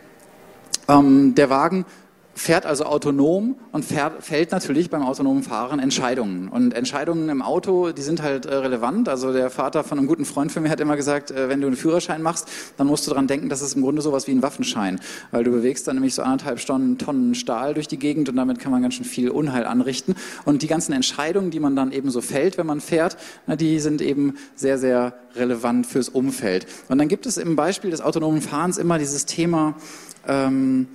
[0.89, 1.87] Ähm, der Wagen
[2.35, 6.49] fährt also autonom und fährt, fällt natürlich beim autonomen Fahren Entscheidungen.
[6.49, 9.09] Und Entscheidungen im Auto, die sind halt äh, relevant.
[9.09, 11.67] Also der Vater von einem guten Freund von mir hat immer gesagt, äh, wenn du
[11.67, 14.43] einen Führerschein machst, dann musst du daran denken, das ist im Grunde sowas wie ein
[14.43, 15.01] Waffenschein.
[15.31, 18.59] Weil du bewegst dann nämlich so anderthalb Stunden Tonnen Stahl durch die Gegend und damit
[18.59, 20.15] kann man ganz schön viel Unheil anrichten.
[20.45, 23.17] Und die ganzen Entscheidungen, die man dann eben so fällt, wenn man fährt,
[23.47, 26.67] na, die sind eben sehr, sehr relevant fürs Umfeld.
[26.89, 29.75] Und dann gibt es im Beispiel des autonomen Fahrens immer dieses Thema,
[30.27, 30.89] ähm,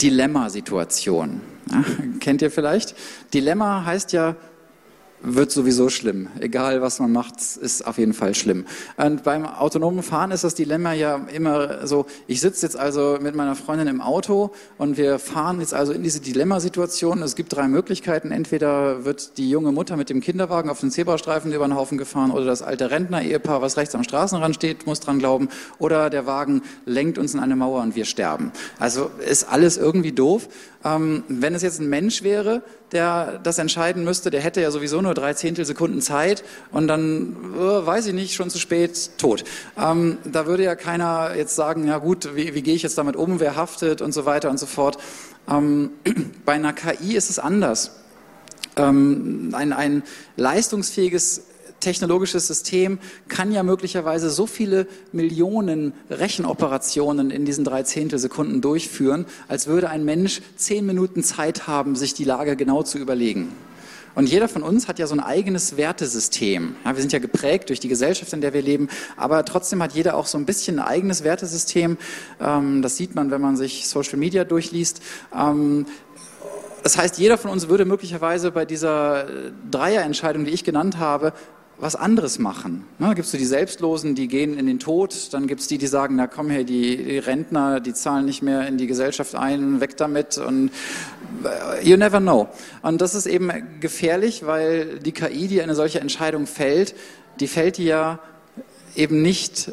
[0.00, 1.40] Dilemma-Situation.
[1.70, 1.84] Ja,
[2.20, 2.94] kennt ihr vielleicht?
[3.34, 4.36] Dilemma heißt ja,
[5.22, 6.28] wird sowieso schlimm.
[6.40, 8.66] Egal, was man macht, ist auf jeden Fall schlimm.
[8.96, 13.34] Und beim autonomen Fahren ist das Dilemma ja immer so, ich sitze jetzt also mit
[13.34, 17.22] meiner Freundin im Auto und wir fahren jetzt also in diese Dilemmasituation.
[17.22, 18.30] Es gibt drei Möglichkeiten.
[18.30, 22.30] Entweder wird die junge Mutter mit dem Kinderwagen auf den Zebrastreifen über den Haufen gefahren
[22.30, 25.48] oder das alte Rentner-Ehepaar, was rechts am Straßenrand steht, muss dran glauben
[25.78, 28.52] oder der Wagen lenkt uns in eine Mauer und wir sterben.
[28.78, 30.48] Also ist alles irgendwie doof.
[30.84, 32.62] Ähm, wenn es jetzt ein Mensch wäre,
[32.92, 37.86] der das entscheiden müsste, der hätte ja sowieso nur drei Zehntelsekunden Zeit und dann, äh,
[37.86, 39.44] weiß ich nicht, schon zu spät, tot.
[39.78, 43.16] Ähm, da würde ja keiner jetzt sagen, ja gut, wie, wie gehe ich jetzt damit
[43.16, 44.98] um, wer haftet und so weiter und so fort.
[45.50, 45.90] Ähm,
[46.44, 47.92] bei einer KI ist es anders.
[48.76, 50.02] Ähm, ein, ein
[50.36, 51.42] leistungsfähiges
[51.80, 52.98] technologisches System
[53.28, 60.04] kann ja möglicherweise so viele Millionen Rechenoperationen in diesen drei Zehntelsekunden durchführen, als würde ein
[60.04, 63.52] Mensch zehn Minuten Zeit haben, sich die Lage genau zu überlegen.
[64.14, 66.74] Und jeder von uns hat ja so ein eigenes Wertesystem.
[66.84, 69.92] Ja, wir sind ja geprägt durch die Gesellschaft, in der wir leben, aber trotzdem hat
[69.92, 71.96] jeder auch so ein bisschen ein eigenes Wertesystem.
[72.40, 75.02] Ähm, das sieht man, wenn man sich Social Media durchliest.
[75.32, 75.86] Ähm,
[76.82, 79.26] das heißt, jeder von uns würde möglicherweise bei dieser
[79.70, 81.32] Dreierentscheidung, die ich genannt habe,
[81.80, 82.84] was anderes machen.
[82.98, 86.16] Ne, gibst du die Selbstlosen, die gehen in den Tod, dann gibt's die, die sagen,
[86.16, 89.96] na komm her, die, die Rentner, die zahlen nicht mehr in die Gesellschaft ein, weg
[89.96, 90.70] damit und
[91.44, 92.48] äh, you never know.
[92.82, 93.50] Und das ist eben
[93.80, 96.94] gefährlich, weil die KI, die eine solche Entscheidung fällt,
[97.40, 98.18] die fällt die ja
[98.96, 99.72] eben nicht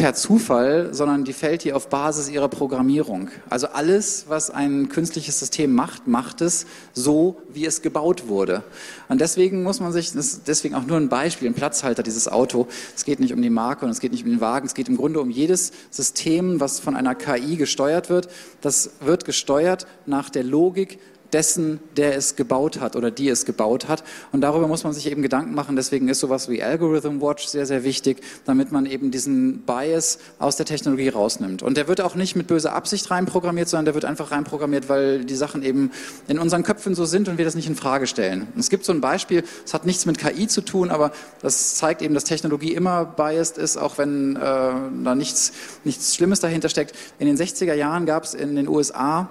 [0.00, 3.28] per Zufall, sondern die fällt hier auf Basis ihrer Programmierung.
[3.50, 8.62] Also alles, was ein künstliches System macht, macht es so, wie es gebaut wurde.
[9.10, 10.12] Und deswegen muss man sich,
[10.46, 12.66] deswegen auch nur ein Beispiel, ein Platzhalter, dieses Auto.
[12.96, 14.88] Es geht nicht um die Marke und es geht nicht um den Wagen, es geht
[14.88, 18.30] im Grunde um jedes System, was von einer KI gesteuert wird.
[18.62, 20.98] Das wird gesteuert nach der Logik
[21.32, 24.04] dessen, der es gebaut hat oder die es gebaut hat.
[24.32, 25.76] Und darüber muss man sich eben Gedanken machen.
[25.76, 30.56] Deswegen ist sowas wie Algorithm Watch sehr, sehr wichtig, damit man eben diesen Bias aus
[30.56, 31.62] der Technologie rausnimmt.
[31.62, 35.24] Und der wird auch nicht mit böser Absicht reinprogrammiert, sondern der wird einfach reinprogrammiert, weil
[35.24, 35.90] die Sachen eben
[36.28, 38.48] in unseren Köpfen so sind und wir das nicht in Frage stellen.
[38.58, 41.12] Es gibt so ein Beispiel, es hat nichts mit KI zu tun, aber
[41.42, 45.52] das zeigt eben, dass Technologie immer biased ist, auch wenn äh, da nichts,
[45.84, 46.94] nichts Schlimmes dahinter steckt.
[47.18, 49.28] In den 60er Jahren gab es in den USA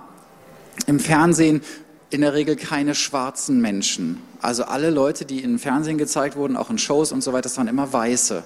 [0.86, 1.62] im Fernsehen
[2.12, 4.22] in der Regel keine schwarzen Menschen.
[4.41, 7.57] Also alle Leute, die im Fernsehen gezeigt wurden, auch in Shows und so weiter, das
[7.57, 8.43] waren immer Weiße.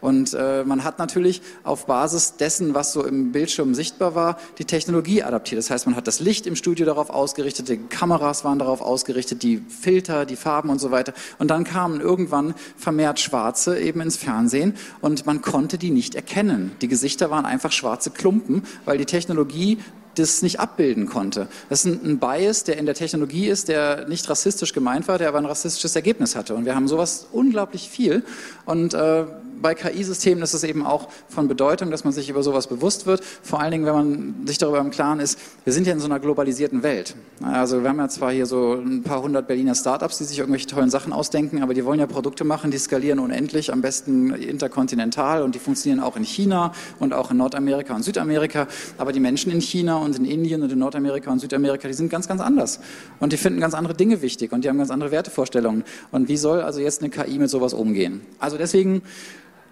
[0.00, 4.64] Und äh, man hat natürlich auf Basis dessen, was so im Bildschirm sichtbar war, die
[4.64, 5.60] Technologie adaptiert.
[5.60, 9.44] Das heißt, man hat das Licht im Studio darauf ausgerichtet, die Kameras waren darauf ausgerichtet,
[9.44, 11.12] die Filter, die Farben und so weiter.
[11.38, 16.72] Und dann kamen irgendwann vermehrt Schwarze eben ins Fernsehen und man konnte die nicht erkennen.
[16.82, 19.78] Die Gesichter waren einfach schwarze Klumpen, weil die Technologie
[20.18, 21.48] das nicht abbilden konnte.
[21.68, 25.28] Das ist ein, Bias, der in der Technologie ist, der nicht rassistisch gemeint war, der
[25.28, 26.54] aber ein rassistisches Ergebnis hatte.
[26.54, 28.24] Und wir haben sowas unglaublich viel.
[28.64, 29.24] Und äh,
[29.60, 33.22] bei KI-Systemen ist es eben auch von Bedeutung, dass man sich über sowas bewusst wird.
[33.42, 36.06] Vor allen Dingen, wenn man sich darüber im Klaren ist, wir sind ja in so
[36.06, 37.16] einer globalisierten Welt.
[37.42, 40.66] Also wir haben ja zwar hier so ein paar hundert Berliner Startups, die sich irgendwelche
[40.66, 45.42] tollen Sachen ausdenken, aber die wollen ja Produkte machen, die skalieren unendlich, am besten interkontinental
[45.42, 48.66] und die funktionieren auch in China und auch in Nordamerika und Südamerika.
[48.98, 52.10] Aber die Menschen in China und in Indien und in Nordamerika und Südamerika, die sind
[52.10, 52.80] ganz, ganz anders.
[53.20, 55.84] Und die finden ganz andere Dinge wichtig und die haben ganz andere Wertevorstellungen.
[56.10, 58.20] Und wie soll also jetzt eine KI mit sowas umgehen?
[58.38, 59.02] Also deswegen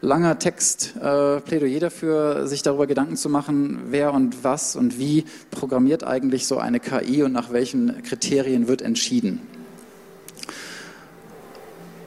[0.00, 5.24] langer Text, äh, Plädoyer dafür, sich darüber Gedanken zu machen, wer und was und wie
[5.50, 9.40] programmiert eigentlich so eine KI und nach welchen Kriterien wird entschieden.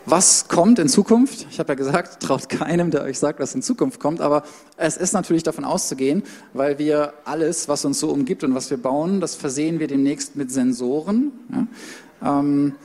[0.09, 1.47] Was kommt in Zukunft?
[1.51, 4.43] Ich habe ja gesagt, traut keinem, der euch sagt, was in Zukunft kommt, aber
[4.77, 6.23] es ist natürlich davon auszugehen,
[6.53, 10.37] weil wir alles, was uns so umgibt und was wir bauen, das versehen wir demnächst
[10.37, 11.33] mit Sensoren.
[11.51, 12.39] Ja?
[12.39, 12.75] Ähm,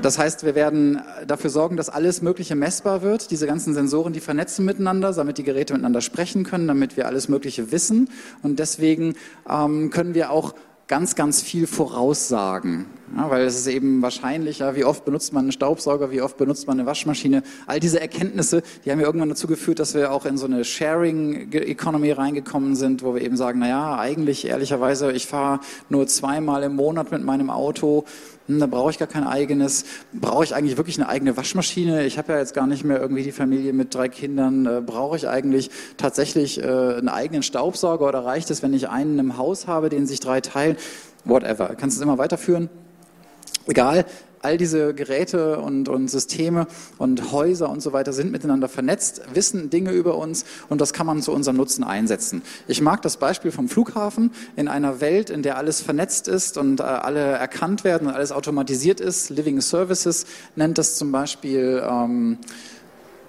[0.00, 3.30] das heißt, wir werden dafür sorgen, dass alles Mögliche messbar wird.
[3.30, 7.28] Diese ganzen Sensoren, die vernetzen miteinander, damit die Geräte miteinander sprechen können, damit wir alles
[7.28, 8.08] Mögliche wissen.
[8.42, 9.14] Und deswegen
[9.48, 10.54] ähm, können wir auch
[10.86, 12.86] ganz, ganz viel voraussagen.
[13.14, 16.66] Ja, weil es ist eben wahrscheinlicher, wie oft benutzt man einen Staubsauger, wie oft benutzt
[16.66, 17.42] man eine Waschmaschine.
[17.66, 20.64] All diese Erkenntnisse, die haben ja irgendwann dazu geführt, dass wir auch in so eine
[20.64, 25.60] Sharing-Economy reingekommen sind, wo wir eben sagen, na ja, eigentlich ehrlicherweise, ich fahre
[25.90, 28.06] nur zweimal im Monat mit meinem Auto,
[28.46, 29.84] hm, da brauche ich gar kein eigenes.
[30.12, 32.06] Brauche ich eigentlich wirklich eine eigene Waschmaschine?
[32.06, 34.66] Ich habe ja jetzt gar nicht mehr irgendwie die Familie mit drei Kindern.
[34.66, 39.18] Äh, brauche ich eigentlich tatsächlich äh, einen eigenen Staubsauger oder reicht es, wenn ich einen
[39.18, 40.76] im Haus habe, den sich drei teilen?
[41.24, 41.74] Whatever.
[41.76, 42.68] Kannst du es immer weiterführen?
[43.66, 44.04] Egal,
[44.42, 46.66] all diese Geräte und, und Systeme
[46.98, 51.06] und Häuser und so weiter sind miteinander vernetzt, wissen Dinge über uns und das kann
[51.06, 52.42] man zu unserem Nutzen einsetzen.
[52.66, 54.32] Ich mag das Beispiel vom Flughafen.
[54.56, 58.32] In einer Welt, in der alles vernetzt ist und äh, alle erkannt werden und alles
[58.32, 62.38] automatisiert ist, Living Services nennt das zum Beispiel ähm,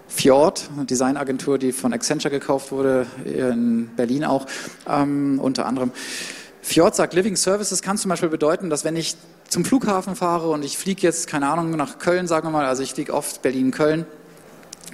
[0.07, 4.45] Fjord, eine Designagentur, die von Accenture gekauft wurde, in Berlin auch
[4.87, 5.91] ähm, unter anderem.
[6.63, 9.15] Fjord sagt, Living Services kann zum Beispiel bedeuten, dass wenn ich
[9.49, 12.81] zum Flughafen fahre und ich fliege jetzt, keine Ahnung, nach Köln, sagen wir mal, also
[12.81, 14.05] ich fliege oft Berlin-Köln,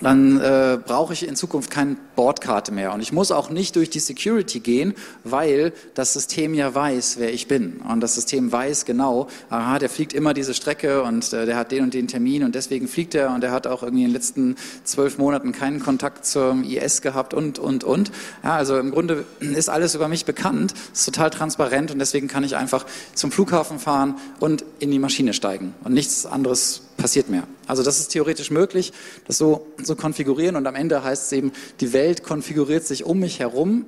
[0.01, 2.93] dann äh, brauche ich in Zukunft keine Bordkarte mehr.
[2.93, 4.93] Und ich muss auch nicht durch die Security gehen,
[5.23, 7.81] weil das System ja weiß, wer ich bin.
[7.89, 11.71] Und das System weiß genau, aha, der fliegt immer diese Strecke und äh, der hat
[11.71, 14.13] den und den Termin und deswegen fliegt er und der hat auch irgendwie in den
[14.13, 18.11] letzten zwölf Monaten keinen Kontakt zum IS gehabt und, und, und.
[18.43, 22.43] Ja, also im Grunde ist alles über mich bekannt, ist total transparent und deswegen kann
[22.43, 27.47] ich einfach zum Flughafen fahren und in die Maschine steigen und nichts anderes passiert mehr.
[27.65, 28.93] Also das ist theoretisch möglich,
[29.25, 33.19] das so zu konfigurieren und am Ende heißt es eben, die Welt konfiguriert sich um
[33.19, 33.85] mich herum.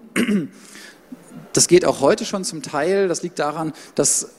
[1.54, 3.10] Das geht auch heute schon zum Teil.
[3.10, 4.30] Das liegt daran, dass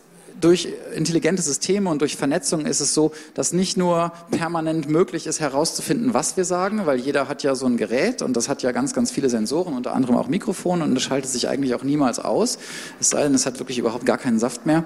[0.43, 5.41] durch intelligente Systeme und durch Vernetzung ist es so, dass nicht nur permanent möglich ist
[5.41, 8.73] herauszufinden, was wir sagen, weil jeder hat ja so ein Gerät und das hat ja
[8.73, 12.19] ganz, ganz viele Sensoren, unter anderem auch Mikrofone und das schaltet sich eigentlich auch niemals
[12.19, 12.59] aus.
[13.01, 14.79] Es sei denn, es hat wirklich überhaupt gar keinen Saft mehr.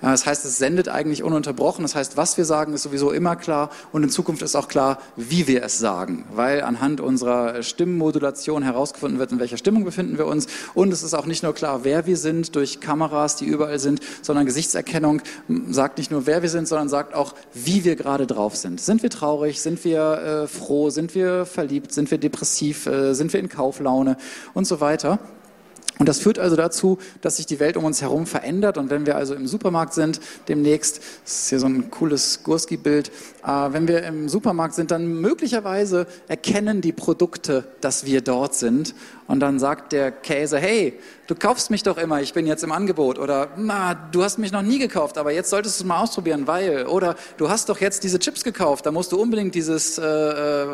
[0.00, 1.82] Äh, das heißt, es sendet eigentlich ununterbrochen.
[1.82, 4.98] Das heißt, was wir sagen, ist sowieso immer klar und in Zukunft ist auch klar,
[5.16, 10.26] wie wir es sagen, weil anhand unserer Stimmmodulation herausgefunden wird, in welcher Stimmung befinden wir
[10.26, 13.78] uns und es ist auch nicht nur klar, wer wir sind durch Kameras, die überall
[13.78, 15.22] sind, sondern Gesichtserkennung Anerkennung
[15.72, 18.80] sagt nicht nur, wer wir sind, sondern sagt auch, wie wir gerade drauf sind.
[18.80, 19.60] Sind wir traurig?
[19.60, 20.90] Sind wir äh, froh?
[20.90, 21.92] Sind wir verliebt?
[21.92, 22.86] Sind wir depressiv?
[22.86, 24.16] Äh, sind wir in Kauflaune?
[24.54, 25.18] Und so weiter.
[25.98, 28.78] Und das führt also dazu, dass sich die Welt um uns herum verändert.
[28.78, 33.10] Und wenn wir also im Supermarkt sind, demnächst, das ist hier so ein cooles Gurski-Bild,
[33.46, 38.94] äh, wenn wir im Supermarkt sind, dann möglicherweise erkennen die Produkte, dass wir dort sind.
[39.28, 42.72] Und dann sagt der Käse, hey, du kaufst mich doch immer, ich bin jetzt im
[42.72, 43.18] Angebot.
[43.18, 46.46] Oder, na, du hast mich noch nie gekauft, aber jetzt solltest du es mal ausprobieren,
[46.46, 46.86] weil.
[46.86, 49.98] Oder, du hast doch jetzt diese Chips gekauft, da musst du unbedingt dieses...
[49.98, 50.66] Äh, äh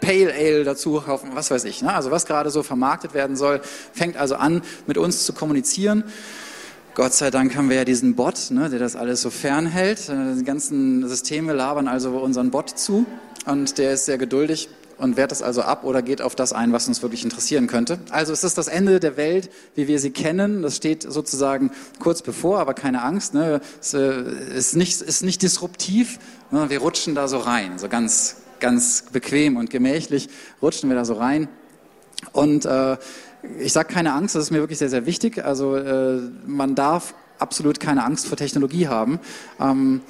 [0.00, 1.82] Pale Ale dazu kaufen, was weiß ich.
[1.82, 1.94] Ne?
[1.94, 3.60] Also was gerade so vermarktet werden soll,
[3.92, 6.04] fängt also an, mit uns zu kommunizieren.
[6.94, 10.08] Gott sei Dank haben wir ja diesen Bot, ne, der das alles so fernhält.
[10.08, 13.06] Äh, die ganzen Systeme labern also unseren Bot zu
[13.46, 14.68] und der ist sehr geduldig
[14.98, 17.98] und wehrt es also ab oder geht auf das ein, was uns wirklich interessieren könnte.
[18.10, 20.62] Also es ist das Ende der Welt, wie wir sie kennen.
[20.62, 21.70] Das steht sozusagen
[22.00, 23.32] kurz bevor, aber keine Angst.
[23.32, 23.60] Ne?
[23.80, 24.22] Es äh,
[24.56, 26.18] ist nicht, ist nicht disruptiv.
[26.50, 26.68] Ne?
[26.68, 30.28] Wir rutschen da so rein, so ganz, ganz bequem und gemächlich
[30.60, 31.48] rutschen wir da so rein.
[32.32, 32.96] Und äh,
[33.60, 35.44] ich sage keine Angst, das ist mir wirklich sehr, sehr wichtig.
[35.44, 39.20] Also äh, man darf absolut keine Angst vor Technologie haben.
[39.60, 40.00] Ähm,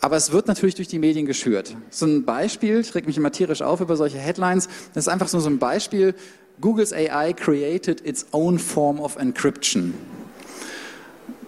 [0.00, 1.76] aber es wird natürlich durch die Medien geschürt.
[1.90, 5.28] So ein Beispiel, ich reg mich immer tierisch auf über solche Headlines, das ist einfach
[5.28, 6.14] so ein Beispiel,
[6.60, 9.94] Google's AI created its own form of encryption.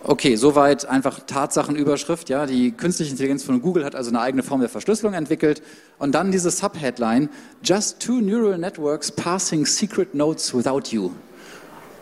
[0.04, 2.28] Okay, soweit einfach Tatsachenüberschrift.
[2.28, 5.60] Ja, die künstliche Intelligenz von Google hat also eine eigene Form der Verschlüsselung entwickelt.
[5.98, 7.28] Und dann diese Subheadline:
[7.62, 11.10] Just two neural networks passing secret notes without you.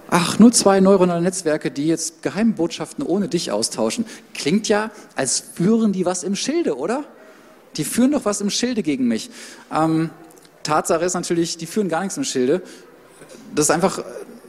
[0.08, 4.04] Ach, nur zwei neuronale Netzwerke, die jetzt Geheimbotschaften ohne dich austauschen.
[4.34, 7.04] Klingt ja, als führen die was im Schilde, oder?
[7.76, 9.30] Die führen doch was im Schilde gegen mich.
[9.74, 10.10] Ähm,
[10.62, 12.62] Tatsache ist natürlich, die führen gar nichts im Schilde.
[13.54, 14.02] Das ist einfach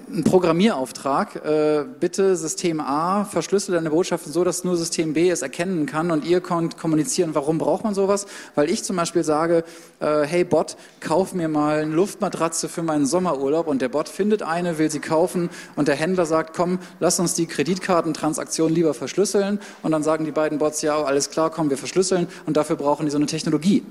[0.10, 1.36] ein Programmierauftrag.
[1.46, 6.12] Äh, bitte System A verschlüssel deine Botschaften so, dass nur System B es erkennen kann
[6.12, 8.26] und ihr könnt kommunizieren, warum braucht man sowas?
[8.56, 9.64] Weil ich zum Beispiel sage,
[10.00, 14.44] äh, hey Bot, kauf mir mal eine Luftmatratze für meinen Sommerurlaub und der Bot findet
[14.44, 19.60] eine, will sie kaufen und der Händler sagt, komm, lass uns die Kreditkartentransaktion lieber verschlüsseln
[19.84, 23.06] und dann sagen die beiden Bots, ja, alles klar, komm, wir verschlüsseln und dafür brauchen
[23.06, 23.84] die so eine Technologie.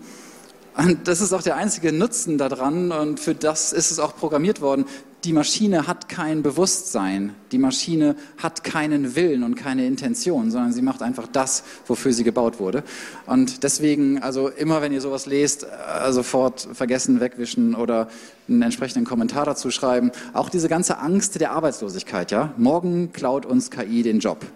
[0.77, 4.61] Und das ist auch der einzige Nutzen daran und für das ist es auch programmiert
[4.61, 4.85] worden
[5.27, 10.83] die Maschine hat kein Bewusstsein, die Maschine hat keinen Willen und keine Intention, sondern sie
[10.83, 12.85] macht einfach das, wofür sie gebaut wurde.
[13.27, 18.09] Und deswegen, also immer wenn ihr sowas lest, äh, sofort vergessen, wegwischen oder
[18.49, 20.13] einen entsprechenden Kommentar dazu schreiben.
[20.33, 22.53] Auch diese ganze Angst der Arbeitslosigkeit, ja.
[22.57, 24.47] Morgen klaut uns KI den Job.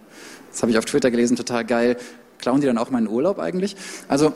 [0.52, 1.96] Das habe ich auf Twitter gelesen, total geil.
[2.38, 3.74] Klauen die dann auch meinen Urlaub eigentlich?
[4.06, 4.32] Also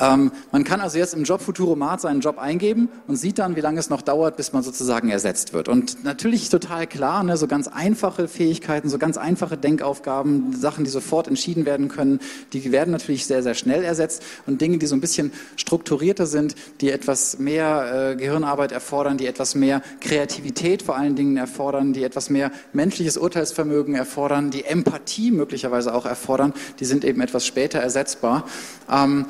[0.00, 3.60] Ähm, man kann also jetzt im Job Futuromat seinen Job eingeben und sieht dann, wie
[3.60, 5.68] lange es noch dauert, bis man sozusagen ersetzt wird.
[5.68, 10.90] Und natürlich total klar, ne, so ganz einfache Fähigkeiten, so ganz einfache Denkaufgaben, Sachen, die
[10.90, 12.20] sofort entschieden werden können,
[12.52, 14.22] die werden natürlich sehr, sehr schnell ersetzt.
[14.46, 19.26] Und Dinge, die so ein bisschen strukturierter sind, die etwas mehr äh, Gehirnarbeit erfordern, die
[19.26, 25.30] etwas mehr Kreativität vor allen Dingen erfordern, die etwas mehr menschliches Urteilsvermögen erfordern, die Empathie
[25.30, 28.46] möglicherweise auch erfordern, die sind eben etwas später ersetzbar.
[28.90, 29.26] Ähm,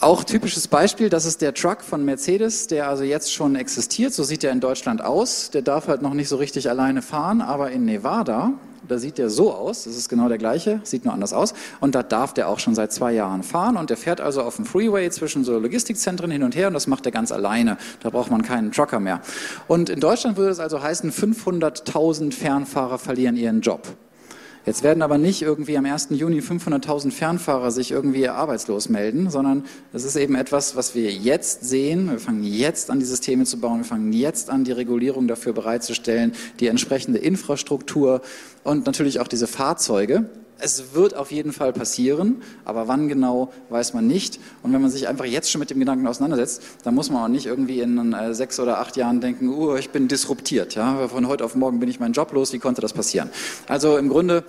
[0.00, 4.14] auch typisches Beispiel, das ist der Truck von Mercedes, der also jetzt schon existiert.
[4.14, 5.50] So sieht er in Deutschland aus.
[5.50, 8.52] Der darf halt noch nicht so richtig alleine fahren, aber in Nevada,
[8.86, 9.84] da sieht der so aus.
[9.84, 11.52] Das ist genau der gleiche, sieht nur anders aus.
[11.80, 13.76] Und da darf der auch schon seit zwei Jahren fahren.
[13.76, 16.86] Und der fährt also auf dem Freeway zwischen so Logistikzentren hin und her und das
[16.86, 17.76] macht er ganz alleine.
[18.00, 19.20] Da braucht man keinen Trucker mehr.
[19.66, 23.82] Und in Deutschland würde es also heißen, 500.000 Fernfahrer verlieren ihren Job.
[24.68, 26.08] Jetzt werden aber nicht irgendwie am 1.
[26.10, 29.64] Juni 500.000 Fernfahrer sich irgendwie arbeitslos melden, sondern
[29.94, 32.10] es ist eben etwas, was wir jetzt sehen.
[32.10, 33.78] Wir fangen jetzt an, die Systeme zu bauen.
[33.78, 38.20] Wir fangen jetzt an, die Regulierung dafür bereitzustellen, die entsprechende Infrastruktur
[38.62, 40.28] und natürlich auch diese Fahrzeuge.
[40.60, 44.40] Es wird auf jeden Fall passieren, aber wann genau, weiß man nicht.
[44.62, 47.28] Und wenn man sich einfach jetzt schon mit dem Gedanken auseinandersetzt, dann muss man auch
[47.28, 50.74] nicht irgendwie in äh, sechs oder acht Jahren denken, uh, ich bin disruptiert.
[50.74, 51.08] Ja?
[51.08, 53.30] Von heute auf morgen bin ich meinen Job los, wie konnte das passieren?
[53.68, 54.44] Also im Grunde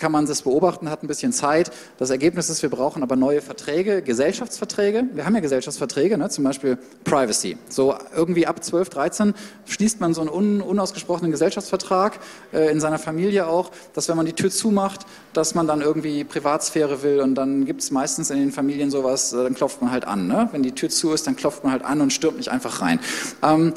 [0.00, 1.70] kann man das beobachten, hat ein bisschen Zeit.
[1.98, 5.04] Das Ergebnis ist, wir brauchen aber neue Verträge, Gesellschaftsverträge.
[5.12, 6.30] Wir haben ja Gesellschaftsverträge, ne?
[6.30, 7.58] zum Beispiel Privacy.
[7.68, 9.34] So irgendwie ab 12, 13
[9.66, 12.18] schließt man so einen un unausgesprochenen Gesellschaftsvertrag
[12.52, 16.24] äh, in seiner Familie auch, dass wenn man die Tür zumacht, dass man dann irgendwie
[16.24, 19.90] Privatsphäre will und dann gibt es meistens in den Familien sowas, äh, dann klopft man
[19.90, 20.26] halt an.
[20.26, 20.48] Ne?
[20.52, 23.00] Wenn die Tür zu ist, dann klopft man halt an und stürmt nicht einfach rein.
[23.42, 23.74] Ähm,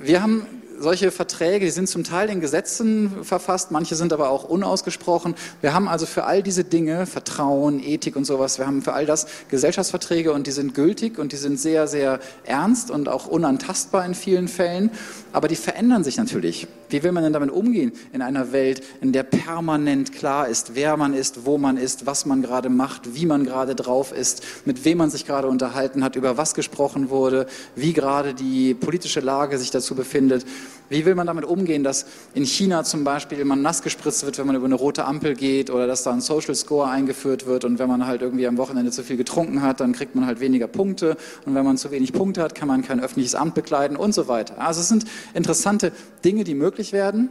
[0.00, 0.46] wir haben
[0.82, 5.34] solche Verträge, die sind zum Teil in Gesetzen verfasst, manche sind aber auch unausgesprochen.
[5.60, 9.06] Wir haben also für all diese Dinge, Vertrauen, Ethik und sowas, wir haben für all
[9.06, 14.04] das Gesellschaftsverträge und die sind gültig und die sind sehr, sehr ernst und auch unantastbar
[14.04, 14.90] in vielen Fällen.
[15.32, 16.66] Aber die verändern sich natürlich.
[16.92, 20.96] Wie will man denn damit umgehen in einer Welt, in der permanent klar ist, wer
[20.96, 24.84] man ist, wo man ist, was man gerade macht, wie man gerade drauf ist, mit
[24.84, 29.58] wem man sich gerade unterhalten hat, über was gesprochen wurde, wie gerade die politische Lage
[29.58, 30.44] sich dazu befindet.
[30.92, 34.46] Wie will man damit umgehen, dass in China zum Beispiel man nass gespritzt wird, wenn
[34.46, 37.78] man über eine rote Ampel geht oder dass da ein Social Score eingeführt wird und
[37.78, 40.66] wenn man halt irgendwie am Wochenende zu viel getrunken hat, dann kriegt man halt weniger
[40.66, 41.16] Punkte
[41.46, 44.28] und wenn man zu wenig Punkte hat, kann man kein öffentliches Amt bekleiden und so
[44.28, 44.60] weiter.
[44.60, 45.92] Also es sind interessante
[46.24, 47.30] Dinge, die möglich werden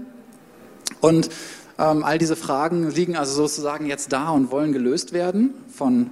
[1.00, 1.30] und
[1.78, 6.10] ähm, all diese Fragen liegen also sozusagen jetzt da und wollen gelöst werden von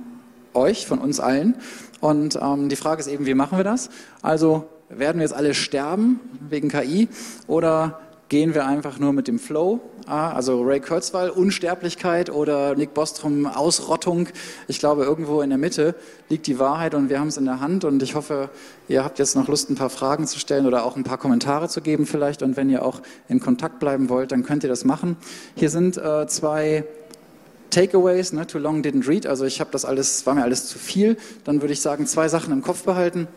[0.54, 1.56] euch, von uns allen.
[2.00, 3.90] Und ähm, die Frage ist eben, wie machen wir das?
[4.22, 6.20] Also werden wir jetzt alle sterben
[6.50, 7.08] wegen KI
[7.48, 9.80] oder gehen wir einfach nur mit dem Flow?
[10.06, 14.28] Ah, also Ray Kurzweil, Unsterblichkeit oder Nick Bostrom, Ausrottung.
[14.68, 15.96] Ich glaube, irgendwo in der Mitte
[16.30, 18.50] liegt die Wahrheit und wir haben es in der Hand und ich hoffe,
[18.88, 21.70] ihr habt jetzt noch Lust, ein paar Fragen zu stellen oder auch ein paar Kommentare
[21.70, 24.86] zu geben vielleicht und wenn ihr auch in Kontakt bleiben wollt, dann könnt ihr das
[24.86, 25.18] machen.
[25.56, 26.86] Hier sind äh, zwei
[27.70, 30.80] Takeaways, ne, too long didn't read, also ich habe das alles, war mir alles zu
[30.80, 31.18] viel.
[31.44, 33.28] Dann würde ich sagen, zwei Sachen im Kopf behalten.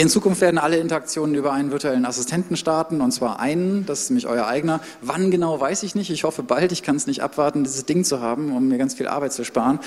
[0.00, 4.08] In Zukunft werden alle Interaktionen über einen virtuellen Assistenten starten, und zwar einen, das ist
[4.08, 4.80] nämlich euer eigener.
[5.02, 6.08] Wann genau, weiß ich nicht.
[6.08, 8.94] Ich hoffe bald, ich kann es nicht abwarten, dieses Ding zu haben, um mir ganz
[8.94, 9.78] viel Arbeit zu sparen.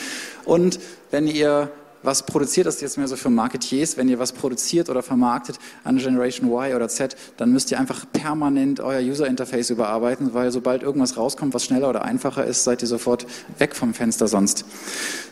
[0.45, 1.71] Und wenn ihr
[2.03, 5.97] was produziert, das jetzt mehr so für Marketiers, wenn ihr was produziert oder vermarktet an
[5.97, 10.83] Generation Y oder Z, dann müsst ihr einfach permanent euer User Interface überarbeiten, weil sobald
[10.83, 13.25] irgendwas rauskommt, was schneller oder einfacher ist, seid ihr sofort
[13.57, 14.65] weg vom Fenster sonst.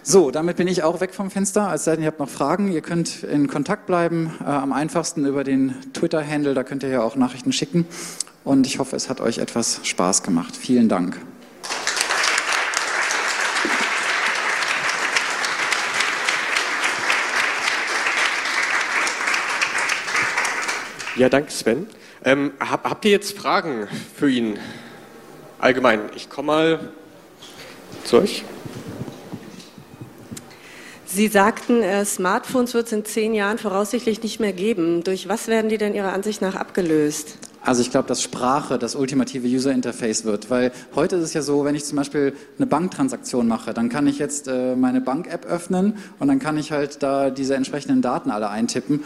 [0.03, 1.67] So, damit bin ich auch weg vom Fenster.
[1.67, 5.25] Als sei denn, ihr habt noch Fragen, ihr könnt in Kontakt bleiben, äh, am einfachsten
[5.25, 7.85] über den Twitter-Handle, da könnt ihr ja auch Nachrichten schicken.
[8.43, 10.55] Und ich hoffe, es hat euch etwas Spaß gemacht.
[10.55, 11.19] Vielen Dank.
[21.21, 21.85] Ja, danke Sven.
[22.25, 24.57] Ähm, hab, habt ihr jetzt Fragen für ihn
[25.59, 25.99] allgemein?
[26.15, 26.79] Ich komme mal
[28.03, 28.43] zu euch.
[31.05, 35.03] Sie sagten, äh, Smartphones wird es in zehn Jahren voraussichtlich nicht mehr geben.
[35.03, 37.37] Durch was werden die denn Ihrer Ansicht nach abgelöst?
[37.63, 41.41] Also ich glaube, dass Sprache das ultimative User Interface wird, weil heute ist es ja
[41.41, 45.45] so, wenn ich zum Beispiel eine Banktransaktion mache, dann kann ich jetzt äh, meine Bank-App
[45.45, 49.01] öffnen und dann kann ich halt da diese entsprechenden Daten alle eintippen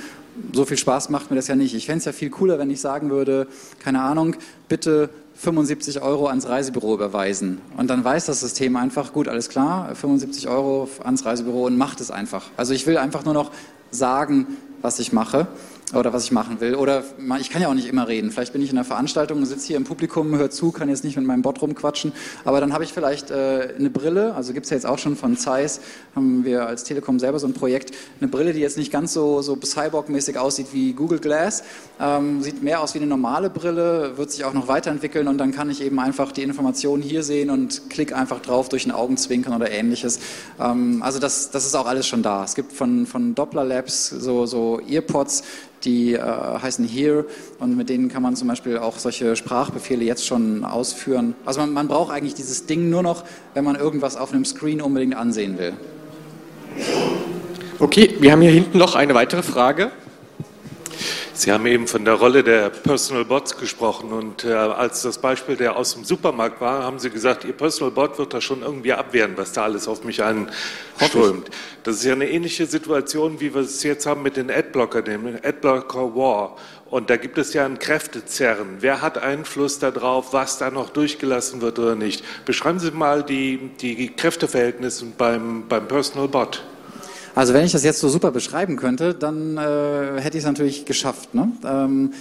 [0.53, 1.73] so viel Spaß macht mir das ja nicht.
[1.75, 3.47] Ich fände es ja viel cooler, wenn ich sagen würde,
[3.79, 4.35] keine Ahnung,
[4.67, 7.59] bitte 75 Euro ans Reisebüro überweisen.
[7.77, 12.01] Und dann weiß das System einfach, gut, alles klar, 75 Euro ans Reisebüro und macht
[12.01, 12.45] es einfach.
[12.57, 13.51] Also ich will einfach nur noch
[13.91, 14.47] sagen,
[14.81, 15.47] was ich mache.
[15.93, 16.75] Oder was ich machen will.
[16.75, 17.03] Oder
[17.39, 18.31] ich kann ja auch nicht immer reden.
[18.31, 21.15] Vielleicht bin ich in einer Veranstaltung, sitze hier im Publikum, höre zu, kann jetzt nicht
[21.15, 22.11] mit meinem Bot rumquatschen.
[22.43, 25.15] Aber dann habe ich vielleicht äh, eine Brille, also gibt es ja jetzt auch schon
[25.15, 25.81] von Zeiss,
[26.15, 29.41] haben wir als Telekom selber so ein Projekt, eine Brille, die jetzt nicht ganz so,
[29.41, 31.63] so Cyborg-mäßig aussieht wie Google Glass,
[31.99, 35.51] ähm, sieht mehr aus wie eine normale Brille, wird sich auch noch weiterentwickeln und dann
[35.51, 39.53] kann ich eben einfach die Informationen hier sehen und klick einfach drauf durch ein Augenzwinkern
[39.53, 40.19] oder ähnliches.
[40.59, 42.43] Ähm, also das, das ist auch alles schon da.
[42.43, 45.43] Es gibt von, von Doppler Labs so, so Earpods,
[45.85, 47.25] die äh, heißen Here
[47.59, 51.35] und mit denen kann man zum Beispiel auch solche Sprachbefehle jetzt schon ausführen.
[51.45, 53.23] Also man, man braucht eigentlich dieses Ding nur noch,
[53.53, 55.73] wenn man irgendwas auf einem Screen unbedingt ansehen will.
[57.79, 59.91] Okay, wir haben hier hinten noch eine weitere Frage.
[61.37, 65.57] Sie haben eben von der Rolle der Personal Bots gesprochen und äh, als das Beispiel
[65.57, 68.93] der aus dem Supermarkt war, haben Sie gesagt, Ihr Personal Bot wird das schon irgendwie
[68.93, 71.49] abwehren, was da alles auf mich einströmt.
[71.83, 75.37] Das ist ja eine ähnliche Situation, wie wir es jetzt haben mit den Adblocker, dem
[75.43, 76.55] Adblocker War.
[76.89, 78.77] Und da gibt es ja ein Kräftezerren.
[78.79, 82.23] Wer hat Einfluss darauf, was da noch durchgelassen wird oder nicht?
[82.45, 86.63] Beschreiben Sie mal die, die Kräfteverhältnisse beim, beim Personal Bot.
[87.35, 90.85] Also wenn ich das jetzt so super beschreiben könnte, dann äh, hätte ich es natürlich
[90.85, 91.33] geschafft.
[91.33, 91.51] Ne?
[91.65, 92.13] Ähm,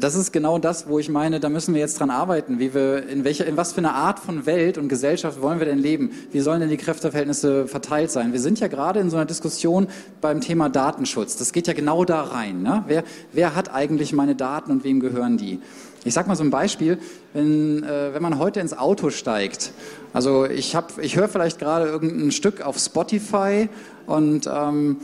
[0.00, 2.58] das ist genau das, wo ich meine, da müssen wir jetzt dran arbeiten.
[2.58, 5.66] Wie wir, in, welcher, in was für eine Art von Welt und Gesellschaft wollen wir
[5.66, 6.12] denn leben?
[6.30, 8.32] Wie sollen denn die Kräfteverhältnisse verteilt sein?
[8.32, 9.88] Wir sind ja gerade in so einer Diskussion
[10.22, 11.36] beim Thema Datenschutz.
[11.36, 12.62] Das geht ja genau da rein.
[12.62, 12.84] Ne?
[12.86, 15.60] Wer, wer hat eigentlich meine Daten und wem gehören die?
[16.04, 16.98] Ich sage mal so ein Beispiel,
[17.34, 19.72] wenn, äh, wenn man heute ins Auto steigt,
[20.12, 23.68] also ich, hab, ich höre vielleicht gerade irgendein Stück auf Spotify
[24.06, 24.98] und ähm,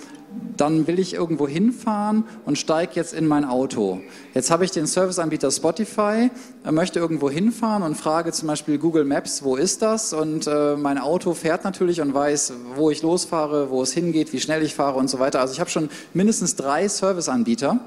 [0.57, 4.01] dann will ich irgendwo hinfahren und steige jetzt in mein Auto.
[4.35, 6.31] Jetzt habe ich den Serviceanbieter Spotify,
[6.71, 10.13] möchte irgendwo hinfahren und frage zum Beispiel Google Maps, wo ist das?
[10.13, 14.41] Und äh, mein Auto fährt natürlich und weiß, wo ich losfahre, wo es hingeht, wie
[14.41, 15.41] schnell ich fahre und so weiter.
[15.41, 17.81] Also ich habe schon mindestens drei Serviceanbieter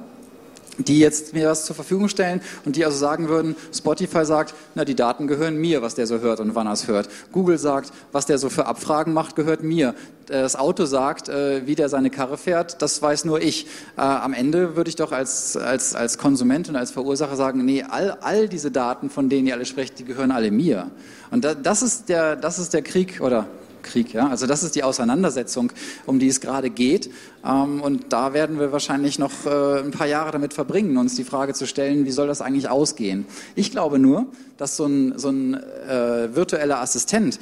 [0.77, 4.85] die jetzt mir was zur Verfügung stellen und die also sagen würden, Spotify sagt, na
[4.85, 7.09] die Daten gehören mir, was der so hört und wann er es hört.
[7.31, 9.93] Google sagt, was der so für Abfragen macht, gehört mir.
[10.27, 13.65] Das Auto sagt, äh, wie der seine Karre fährt, das weiß nur ich.
[13.97, 17.83] Äh, am Ende würde ich doch als, als, als Konsument und als Verursacher sagen, nee,
[17.83, 20.89] all, all diese Daten, von denen ihr alle sprecht, die gehören alle mir.
[21.31, 23.47] Und das ist der, das ist der Krieg, oder
[23.81, 24.13] Krieg.
[24.13, 24.27] Ja?
[24.27, 25.71] Also das ist die Auseinandersetzung,
[26.05, 27.09] um die es gerade geht.
[27.45, 31.23] Ähm, und da werden wir wahrscheinlich noch äh, ein paar Jahre damit verbringen, uns die
[31.23, 33.25] Frage zu stellen, wie soll das eigentlich ausgehen?
[33.55, 34.27] Ich glaube nur,
[34.57, 37.39] dass so ein, so ein äh, virtueller Assistent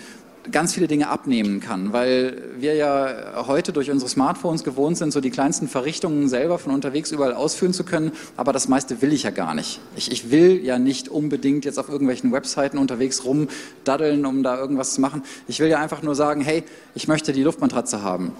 [0.52, 5.22] ganz viele Dinge abnehmen kann, weil wir ja heute durch unsere Smartphones gewohnt sind, so
[5.22, 9.24] die kleinsten Verrichtungen selber von unterwegs überall ausführen zu können, aber das meiste will ich
[9.24, 9.80] ja gar nicht.
[9.96, 14.94] Ich, ich will ja nicht unbedingt jetzt auf irgendwelchen Webseiten unterwegs rumdaddeln, um da irgendwas
[14.94, 15.24] zu machen.
[15.48, 16.64] Ich will ja einfach nur sagen, hey,
[16.96, 18.34] ich möchte die Luftmatratze haben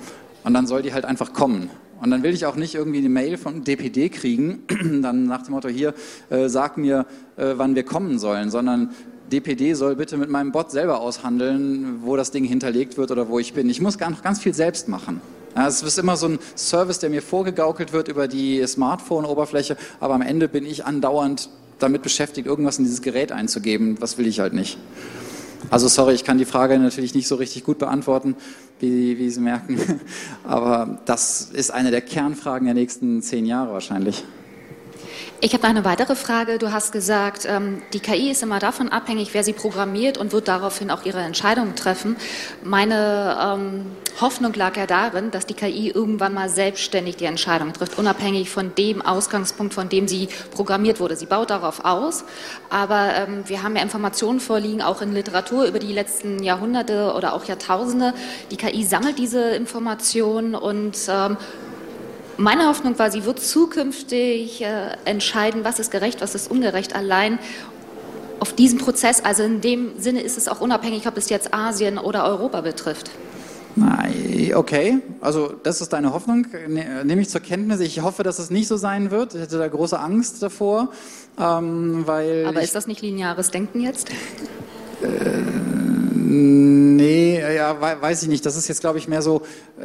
[0.44, 1.70] und dann soll die halt einfach kommen.
[2.02, 4.64] Und dann will ich auch nicht irgendwie eine Mail von DPD kriegen,
[5.02, 5.94] dann nach dem Motto, hier,
[6.30, 7.06] äh, sag mir,
[7.36, 8.92] äh, wann wir kommen sollen, sondern
[9.30, 13.40] DPD soll bitte mit meinem Bot selber aushandeln, wo das Ding hinterlegt wird oder wo
[13.40, 13.70] ich bin.
[13.70, 15.22] Ich muss gar noch ganz viel selbst machen.
[15.56, 20.22] Es ist immer so ein Service, der mir vorgegaukelt wird über die Smartphone-Oberfläche, aber am
[20.22, 21.50] Ende bin ich andauernd
[21.80, 23.98] damit beschäftigt, irgendwas in dieses Gerät einzugeben.
[24.00, 24.78] Was will ich halt nicht.
[25.70, 28.36] Also sorry, ich kann die Frage natürlich nicht so richtig gut beantworten,
[28.80, 29.80] wie, wie Sie merken,
[30.44, 34.24] aber das ist eine der Kernfragen der nächsten zehn Jahre wahrscheinlich.
[35.42, 36.58] Ich habe eine weitere Frage.
[36.58, 40.50] Du hast gesagt, ähm, die KI ist immer davon abhängig, wer sie programmiert und wird
[40.50, 42.18] daraufhin auch ihre Entscheidungen treffen.
[42.62, 43.86] Meine ähm,
[44.20, 48.76] Hoffnung lag ja darin, dass die KI irgendwann mal selbstständig die Entscheidung trifft, unabhängig von
[48.76, 51.16] dem Ausgangspunkt, von dem sie programmiert wurde.
[51.16, 52.26] Sie baut darauf aus,
[52.70, 57.32] aber ähm, wir haben ja Informationen vorliegen, auch in Literatur über die letzten Jahrhunderte oder
[57.34, 58.14] auch Jahrtausende.
[58.52, 60.98] Die KI sammelt diese Informationen und
[62.40, 67.38] meine Hoffnung war, sie wird zukünftig äh, entscheiden, was ist gerecht, was ist ungerecht, allein
[68.40, 69.24] auf diesem Prozess.
[69.24, 73.12] Also in dem Sinne ist es auch unabhängig, ob es jetzt Asien oder Europa betrifft.
[74.56, 77.80] Okay, also das ist deine Hoffnung, ne, nehme ich zur Kenntnis.
[77.80, 79.36] Ich hoffe, dass es nicht so sein wird.
[79.36, 80.90] Ich hätte da große Angst davor,
[81.40, 82.46] ähm, weil.
[82.48, 84.10] Aber ist das nicht lineares Denken jetzt?
[85.02, 85.06] Äh,
[86.32, 88.46] Nee, ja, weiß ich nicht.
[88.46, 89.42] Das ist jetzt, glaube ich, mehr so,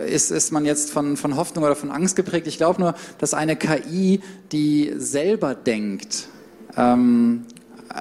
[0.06, 2.46] ist, ist man jetzt von, von Hoffnung oder von Angst geprägt.
[2.46, 4.20] Ich glaube nur, dass eine KI,
[4.52, 6.28] die selber denkt,
[6.76, 7.46] ähm,
[7.88, 7.94] äh,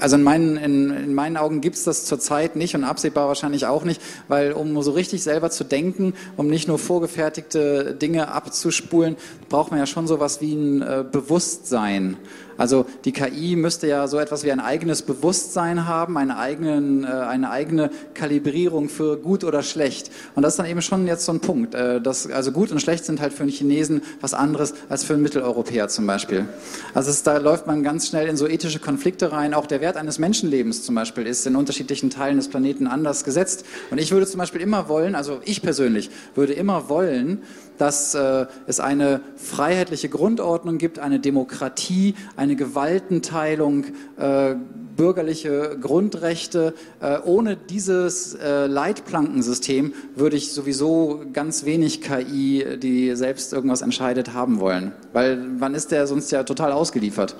[0.00, 3.66] also in meinen, in, in meinen Augen gibt es das zurzeit nicht und absehbar wahrscheinlich
[3.66, 9.16] auch nicht, weil um so richtig selber zu denken, um nicht nur vorgefertigte Dinge abzuspulen,
[9.48, 12.16] braucht man ja schon sowas wie ein äh, Bewusstsein.
[12.58, 17.06] Also die KI müsste ja so etwas wie ein eigenes Bewusstsein haben, eine, eigenen, äh,
[17.06, 20.10] eine eigene Kalibrierung für gut oder schlecht.
[20.34, 21.74] Und das ist dann eben schon jetzt so ein Punkt.
[21.74, 25.14] Äh, dass, also gut und schlecht sind halt für einen Chinesen was anderes als für
[25.14, 26.46] einen Mitteleuropäer zum Beispiel.
[26.94, 29.54] Also es, da läuft man ganz schnell in so ethische Konflikte rein.
[29.54, 33.64] Auch der Wert eines Menschenlebens zum Beispiel ist in unterschiedlichen Teilen des Planeten anders gesetzt.
[33.92, 37.42] Und ich würde zum Beispiel immer wollen, also ich persönlich würde immer wollen,
[37.78, 43.86] dass äh, es eine freiheitliche Grundordnung gibt, eine Demokratie, eine Gewaltenteilung,
[44.18, 44.54] äh,
[44.96, 46.74] bürgerliche Grundrechte.
[47.00, 54.58] Äh, ohne dieses Leitplankensystem würde ich sowieso ganz wenig KI, die selbst irgendwas entscheidet, haben
[54.58, 54.92] wollen.
[55.12, 57.36] Weil wann ist der sonst ja total ausgeliefert?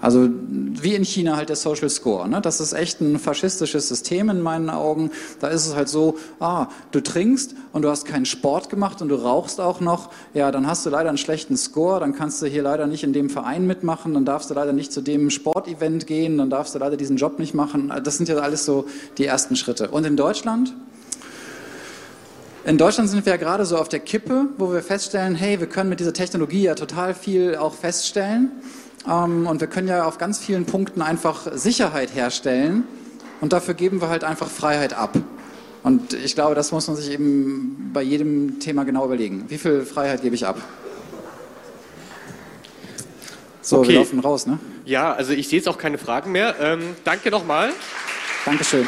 [0.00, 2.28] Also wie in China halt der Social Score.
[2.28, 2.40] Ne?
[2.40, 5.10] Das ist echt ein faschistisches System in meinen Augen.
[5.40, 9.08] Da ist es halt so, ah, du trinkst und du hast keinen Sport gemacht und
[9.08, 10.10] du rauchst auch noch.
[10.34, 11.98] Ja, dann hast du leider einen schlechten Score.
[11.98, 14.14] Dann kannst du hier leider nicht in dem Verein mitmachen.
[14.14, 16.38] Dann darfst du leider nicht zu dem Sportevent gehen.
[16.38, 17.92] Dann darfst du leider diesen Job nicht machen.
[18.04, 18.86] Das sind ja alles so
[19.18, 19.90] die ersten Schritte.
[19.90, 20.74] Und in Deutschland?
[22.64, 25.68] In Deutschland sind wir ja gerade so auf der Kippe, wo wir feststellen, hey, wir
[25.68, 28.52] können mit dieser Technologie ja total viel auch feststellen.
[29.08, 32.84] Ähm, und wir können ja auf ganz vielen Punkten einfach Sicherheit herstellen
[33.40, 35.16] und dafür geben wir halt einfach Freiheit ab.
[35.82, 39.44] Und ich glaube, das muss man sich eben bei jedem Thema genau überlegen.
[39.48, 40.60] Wie viel Freiheit gebe ich ab?
[43.62, 43.88] So, okay.
[43.88, 44.58] wir laufen raus, ne?
[44.84, 46.54] Ja, also ich sehe jetzt auch keine Fragen mehr.
[46.60, 47.70] Ähm, danke nochmal.
[48.44, 48.86] Dankeschön.